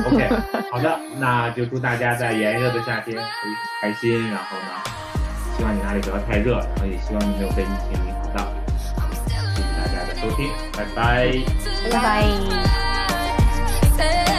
[0.07, 0.28] ，OK，
[0.73, 4.28] 好的，那就祝大家在炎热的夏天可以开心。
[4.28, 4.66] 然后呢，
[5.57, 8.53] 希望你那里不要太热，然后也希望你没有被疫情影响到。
[9.24, 11.32] 谢谢大家的收听，拜拜，
[11.90, 11.99] 拜
[13.97, 14.38] 拜。